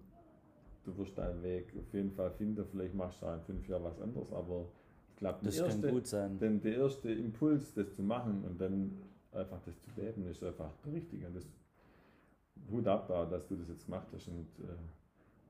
[0.84, 2.64] du wirst deinen Weg auf jeden Fall finden.
[2.70, 4.66] Vielleicht machst du in fünf Jahren was anderes, aber
[5.10, 6.38] ich glaube, das der, kann erste- gut sein.
[6.38, 8.96] denn der erste Impuls, das zu machen und dann
[9.32, 11.26] einfach das zu leben, ist einfach der richtige.
[11.26, 11.46] Und das
[12.70, 14.66] Hut ab, da, dass du das jetzt gemacht hast und äh,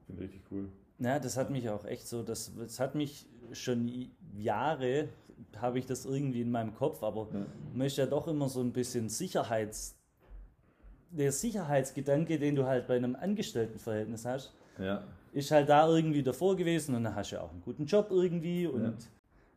[0.06, 0.68] finde richtig cool.
[0.98, 3.90] Ja, das hat mich auch echt so, das, das hat mich schon
[4.36, 5.08] Jahre,
[5.56, 7.46] habe ich das irgendwie in meinem Kopf, aber Ja.
[7.72, 9.94] man ist ja doch immer so ein bisschen Sicherheits,
[11.10, 15.02] der Sicherheitsgedanke, den du halt bei einem Angestelltenverhältnis hast, Ja,
[15.32, 18.08] ist halt da irgendwie davor gewesen und dann hast du ja auch einen guten Job
[18.10, 18.96] irgendwie und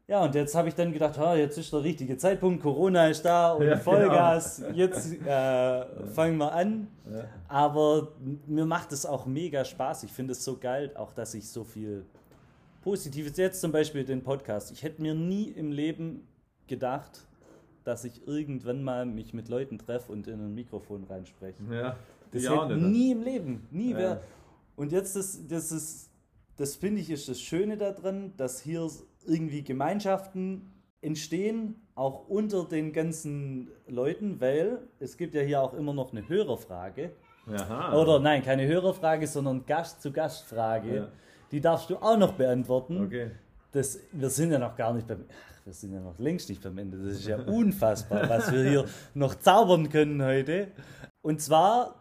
[0.07, 3.23] ja, und jetzt habe ich dann gedacht, ha, jetzt ist der richtige Zeitpunkt, Corona ist
[3.23, 6.87] da und Ja, Vollgas, jetzt äh, fangen wir an.
[7.09, 8.09] ja, Aber
[8.45, 10.03] mir macht es auch mega Spaß.
[10.03, 12.03] Ich finde es so geil, auch dass ich so viel
[12.81, 14.71] Positives, jetzt zum Beispiel den Podcast.
[14.71, 16.27] Ich hätte mir nie im Leben
[16.67, 17.21] gedacht,
[17.85, 21.57] dass ich irgendwann mal mich mit Leuten treffe und in ein Mikrofon reinspreche.
[21.71, 21.95] ja.
[22.33, 22.87] Das hätte nicht.
[22.91, 23.97] nie im Leben, nie Ja.
[23.97, 24.21] wär.
[24.81, 26.09] Und jetzt das, das ist
[26.57, 28.89] das finde ich ist das Schöne daran, dass hier
[29.27, 35.93] irgendwie Gemeinschaften entstehen, auch unter den ganzen Leuten, weil es gibt ja hier auch immer
[35.93, 37.11] noch eine Hörerfrage.
[37.47, 37.95] Aha.
[37.95, 40.95] Oder nein, keine Hörerfrage, sondern Gast-zu-Gast-Frage.
[40.95, 41.07] Ja.
[41.51, 43.05] Die darfst du auch noch beantworten.
[43.05, 43.29] Okay.
[43.71, 45.25] Das, wir sind ja noch gar nicht beim.
[45.29, 46.97] Ach, wir sind ja noch längst nicht beim Ende.
[46.97, 50.69] Das ist ja unfassbar, was wir hier noch zaubern können heute.
[51.21, 52.00] Und zwar,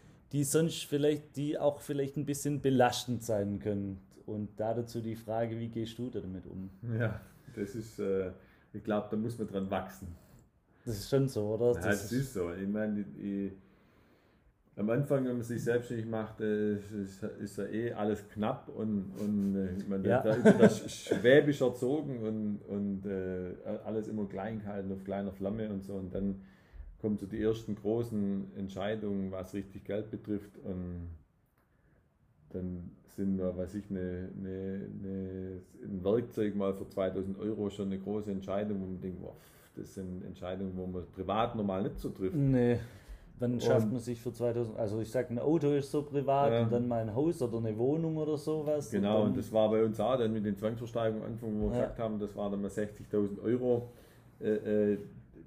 [0.31, 3.99] die sonst vielleicht, die auch vielleicht ein bisschen belastend sein können.
[4.25, 6.69] Und dazu die Frage, wie gehst du damit um?
[6.97, 7.19] Ja,
[7.55, 8.31] das ist, äh,
[8.73, 10.07] ich glaube, da muss man dran wachsen.
[10.85, 11.79] Das ist schon so, oder?
[11.79, 12.53] Ja, das, ist, ist so.
[12.53, 13.51] Ich meine, ich,
[14.77, 19.11] am Anfang, wenn man sich selbstständig macht, äh, ist, ist ja eh alles knapp und,
[19.19, 20.21] und äh, man ja.
[20.21, 23.53] da ist das schwäbisch erzogen und, und äh,
[23.83, 25.93] alles immer klein gehalten auf kleiner Flamme und so.
[25.93, 26.41] Und dann
[27.01, 30.57] kommen so die ersten großen Entscheidungen, was richtig Geld betrifft.
[30.63, 31.09] Und
[32.49, 37.87] dann sind da, weiß ich, eine, eine, eine, ein Werkzeug mal für 2000 Euro schon
[37.87, 39.35] eine große Entscheidung, wo man denkt, wow,
[39.75, 42.35] das sind Entscheidungen, wo man privat normal nicht so trifft.
[42.35, 42.77] Nee.
[43.39, 46.61] Dann schafft man sich für 2000, also ich sage, ein Auto ist so privat ja.
[46.61, 48.91] und dann mal ein Haus oder eine Wohnung oder sowas.
[48.91, 51.77] Genau, und, und das war bei uns auch dann mit den Zwangsversteigerungen Anfang, wo wir
[51.77, 51.81] ja.
[51.81, 53.89] gesagt haben, das war dann mal 60.000 Euro.
[54.39, 54.97] Äh, äh,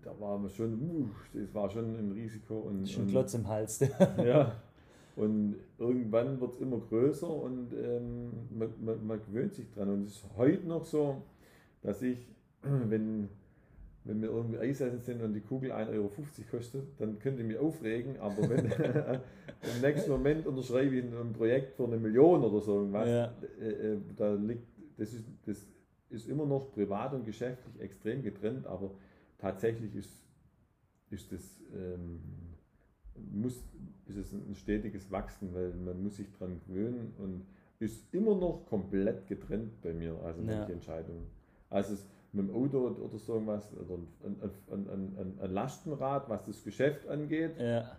[0.04, 2.58] da waren wir schon, uh, das war schon ein Risiko.
[2.60, 3.80] Und, schon Klotz im Hals.
[4.24, 4.52] ja,
[5.16, 9.88] und irgendwann wird es immer größer und ähm, man, man, man gewöhnt sich dran.
[9.88, 11.22] Und es ist heute noch so,
[11.82, 12.18] dass ich,
[12.62, 13.28] wenn
[14.04, 16.10] wenn wir irgendwie Eisessen sind und die Kugel 1,50 Euro
[16.50, 18.66] kostet, dann könnt ihr mich aufregen, aber wenn
[19.76, 23.32] im nächsten Moment unterschreibe ich ein Projekt für eine Million oder so irgendwas, ja.
[23.60, 24.66] äh, äh, da liegt,
[24.98, 25.66] das ist, das
[26.10, 28.90] ist immer noch privat und geschäftlich extrem getrennt, aber
[29.44, 30.10] tatsächlich ist,
[31.10, 32.20] ist das ähm,
[33.30, 33.62] muss,
[34.06, 37.46] ist es ein stetiges Wachsen, weil man muss sich daran gewöhnen und
[37.78, 40.56] ist immer noch komplett getrennt bei mir, also ja.
[40.56, 41.26] manche Entscheidungen.
[41.68, 44.36] Also es, mit dem Auto oder so irgendwas, oder ein,
[44.70, 47.56] ein, ein, ein, Lastenrad, was das Geschäft angeht.
[47.58, 47.96] Ja.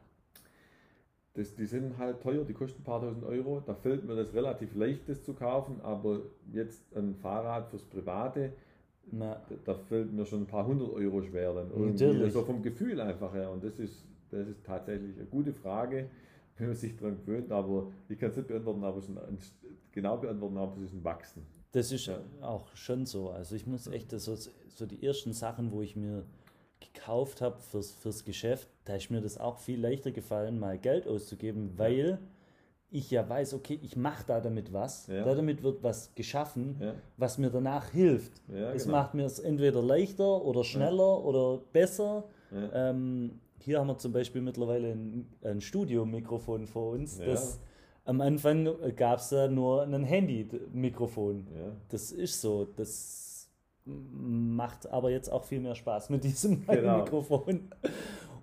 [1.35, 3.61] Das, die sind halt teuer, die kosten ein paar tausend Euro.
[3.65, 6.21] Da fällt mir das relativ leicht, das zu kaufen, aber
[6.51, 8.53] jetzt ein Fahrrad fürs Private,
[9.11, 11.69] da, da, fällt mir schon ein paar hundert Euro schwer dann.
[11.69, 12.23] Irgendwie.
[12.23, 13.51] Also vom Gefühl einfach her.
[13.51, 16.09] Und das ist, das ist tatsächlich eine gute Frage,
[16.57, 19.37] wenn man sich daran gewöhnt, aber ich kann es nicht beantworten, aber es ist ein,
[19.91, 21.45] genau beantworten, aber es ist ein Wachsen.
[21.71, 22.19] Das ist ja.
[22.41, 23.29] auch schon so.
[23.29, 26.23] Also ich muss echt, so, so die ersten Sachen, wo ich mir
[26.79, 31.07] gekauft habe fürs, fürs Geschäft, da ist mir das auch viel leichter gefallen, mal Geld
[31.07, 32.19] auszugeben, weil
[32.91, 35.23] ich ja weiß, okay, ich mache da damit was, ja.
[35.23, 36.93] da damit wird was geschaffen, ja.
[37.17, 38.31] was mir danach hilft.
[38.47, 38.97] Ja, es genau.
[38.97, 42.25] macht mir es entweder leichter oder schneller oder besser.
[42.73, 47.59] Ähm, hier haben wir zum Beispiel mittlerweile ein, ein Studiomikrofon vor uns, das
[48.05, 51.47] am Anfang gab es da nur ein Handy-Mikrofon.
[51.89, 52.65] Das ist so.
[52.75, 53.49] Das
[53.85, 56.97] macht aber jetzt auch viel mehr Spaß mit diesem genau.
[57.03, 57.69] Mikrofon.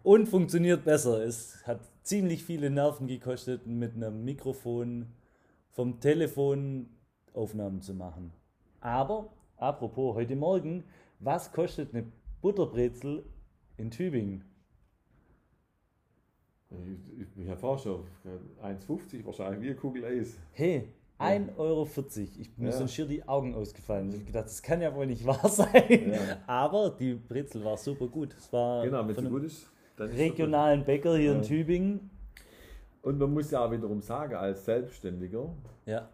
[0.02, 1.24] Und funktioniert besser.
[1.24, 5.06] Es hat ziemlich viele Nerven gekostet, mit einem Mikrofon
[5.70, 6.88] vom Telefon
[7.32, 8.32] Aufnahmen zu machen.
[8.80, 10.84] Aber, apropos, heute Morgen,
[11.18, 13.24] was kostet eine Butterbrezel
[13.76, 14.44] in Tübingen?
[16.70, 18.04] Ich, ich, ich schon
[18.62, 20.38] 1,50 wahrscheinlich, wie eine Kugel Eis.
[20.52, 20.88] Hey,
[21.18, 21.88] 1,40 Euro.
[22.16, 22.72] Ich, mir ja.
[22.72, 24.08] sind schier die Augen ausgefallen.
[24.08, 26.12] Ich habe gedacht, das kann ja wohl nicht wahr sein.
[26.12, 26.38] Ja.
[26.46, 28.34] Aber die Brezel war super gut.
[28.36, 29.71] Es war genau, wenn sie gut ist.
[29.98, 31.36] Regionalen Bäcker hier ja.
[31.36, 32.10] in Tübingen.
[33.02, 35.52] Und man muss ja auch wiederum sagen, als Selbstständiger
[35.86, 36.08] ja.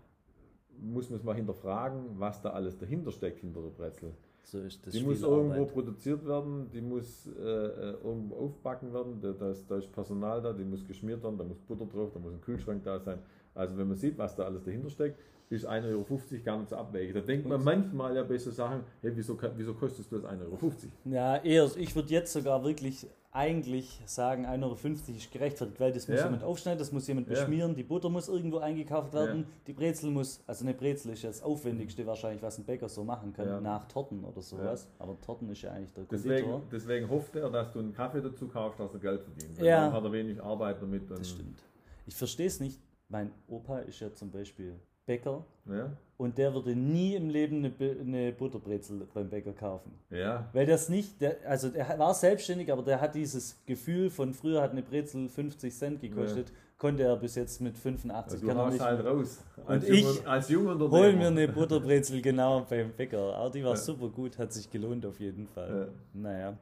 [0.80, 4.12] muss man es mal hinterfragen, was da alles dahinter steckt hinter der Brezel.
[4.50, 4.60] So
[4.90, 9.70] die muss irgendwo produziert werden, die muss äh, äh, irgendwo aufbacken werden, da, da, ist,
[9.70, 12.40] da ist Personal da, die muss geschmiert werden, da muss Butter drauf, da muss ein
[12.40, 13.18] Kühlschrank da sein.
[13.54, 15.18] Also wenn man sieht, was da alles dahinter steckt,
[15.50, 16.06] ist 1,50 Euro
[16.44, 17.12] gar nicht so abwegig.
[17.12, 20.42] Da denkt man manchmal ja bei so Sachen, hey, wieso, wieso kostest du das 1,50
[20.44, 20.72] Euro?
[21.04, 24.74] Ja, eher, ich würde jetzt sogar wirklich eigentlich sagen, 1,50 Euro
[25.16, 26.24] ist gerechtfertigt, weil das muss ja.
[26.24, 27.76] jemand aufschneiden, das muss jemand beschmieren, ja.
[27.76, 29.46] die Butter muss irgendwo eingekauft werden, ja.
[29.66, 33.32] die Brezel muss, also eine Brezel ist das Aufwendigste wahrscheinlich, was ein Bäcker so machen
[33.34, 34.88] kann, nach Torten oder sowas.
[34.98, 38.48] Aber Torten ist ja eigentlich der deswegen, deswegen hofft er, dass du einen Kaffee dazu
[38.48, 39.58] kaufst, dass er Geld verdient.
[39.58, 39.84] Ja.
[39.84, 41.10] Dann hat er wenig Arbeit damit.
[41.10, 41.62] das stimmt.
[42.06, 42.80] Ich verstehe es nicht.
[43.10, 44.74] Mein Opa ist ja zum Beispiel
[45.08, 45.90] Bäcker Ja?
[46.18, 49.92] und der würde nie im Leben eine, eine Butterbrezel beim Bäcker kaufen.
[50.10, 50.48] Ja.
[50.52, 54.60] Weil das nicht, der, also er war selbstständig, aber der hat dieses Gefühl von früher
[54.62, 58.72] hat eine Brezel 50 Cent gekostet, konnte er bis jetzt mit 85 Also kann du
[58.72, 58.80] nicht.
[58.84, 59.42] halt raus.
[59.66, 60.90] Als ich junger, als.
[60.90, 63.34] Hol mir eine Butterbrezel genau beim Bäcker.
[63.36, 63.76] Aber die war Ja.
[63.76, 65.88] super gut, hat sich gelohnt auf jeden Fall.
[66.14, 66.20] Ja.
[66.20, 66.56] Naja.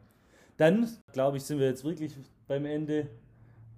[0.57, 2.15] Dann, glaube ich, sind wir jetzt wirklich
[2.49, 3.09] beim Ende.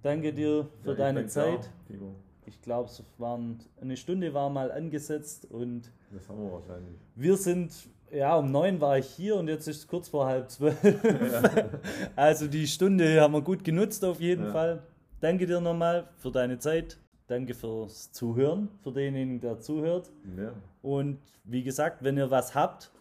[0.01, 1.69] Danke dir für Ja, ich deine Zeit.
[1.89, 2.28] auch.
[2.49, 6.95] Ich glaube, es waren eine Stunde war mal angesetzt und Das haben wir wahrscheinlich.
[7.15, 7.71] wir sind,
[8.11, 10.75] ja, um neun war ich hier und jetzt ist es kurz vor halb zwölf.
[12.15, 14.51] Also die Stunde haben wir gut genutzt auf jeden Ja.
[14.51, 14.83] Fall.
[15.21, 16.97] Danke dir nochmal für deine Zeit.
[17.27, 20.09] Danke fürs Zuhören, für denjenigen, der zuhört.
[20.37, 20.51] Ja.
[20.81, 22.91] Und wie gesagt, wenn ihr was habt,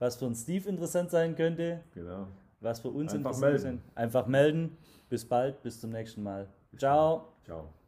[0.00, 2.26] was für einen Steve interessant sein könnte, Genau.
[2.60, 3.62] was für uns Einfach interessant melden.
[3.62, 4.76] sein, einfach melden.
[5.08, 6.48] Bis bald, bis zum nächsten Mal.
[6.76, 7.28] Ciao.
[7.44, 7.81] Ciao.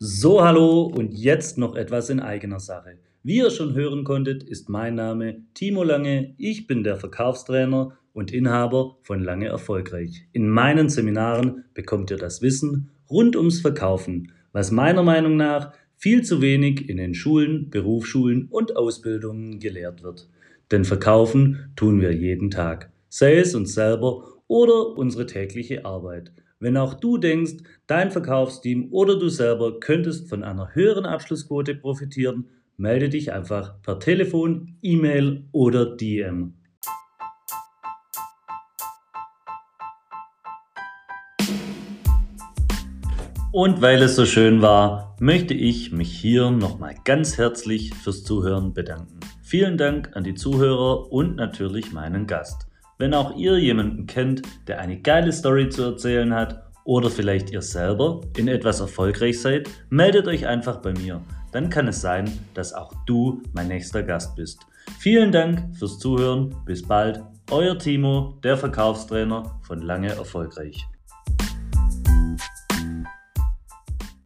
[0.00, 2.98] So, hallo und jetzt noch etwas in eigener Sache.
[3.22, 6.34] Wie ihr schon hören konntet, ist mein Name Timo Lange.
[6.38, 10.26] Ich bin der Verkaufstrainer und Inhaber von Lange Erfolgreich.
[10.32, 16.22] In meinen Seminaren bekommt ihr das Wissen rund ums Verkaufen, was meiner Meinung nach viel
[16.22, 20.28] zu wenig in den Schulen, Berufsschulen und Ausbildungen gelehrt wird.
[20.70, 26.32] Denn verkaufen tun wir jeden Tag, sei es uns selber oder unsere tägliche Arbeit.
[26.60, 27.54] Wenn auch du denkst,
[27.86, 33.98] dein Verkaufsteam oder du selber könntest von einer höheren Abschlussquote profitieren, melde dich einfach per
[33.98, 36.54] Telefon, E-Mail oder DM.
[43.58, 48.72] Und weil es so schön war, möchte ich mich hier nochmal ganz herzlich fürs Zuhören
[48.72, 49.18] bedanken.
[49.42, 52.68] Vielen Dank an die Zuhörer und natürlich meinen Gast.
[52.98, 57.60] Wenn auch ihr jemanden kennt, der eine geile Story zu erzählen hat oder vielleicht ihr
[57.60, 61.20] selber in etwas erfolgreich seid, meldet euch einfach bei mir.
[61.50, 64.60] Dann kann es sein, dass auch du mein nächster Gast bist.
[65.00, 66.54] Vielen Dank fürs Zuhören.
[66.64, 67.24] Bis bald.
[67.50, 70.86] Euer Timo, der Verkaufstrainer von Lange Erfolgreich.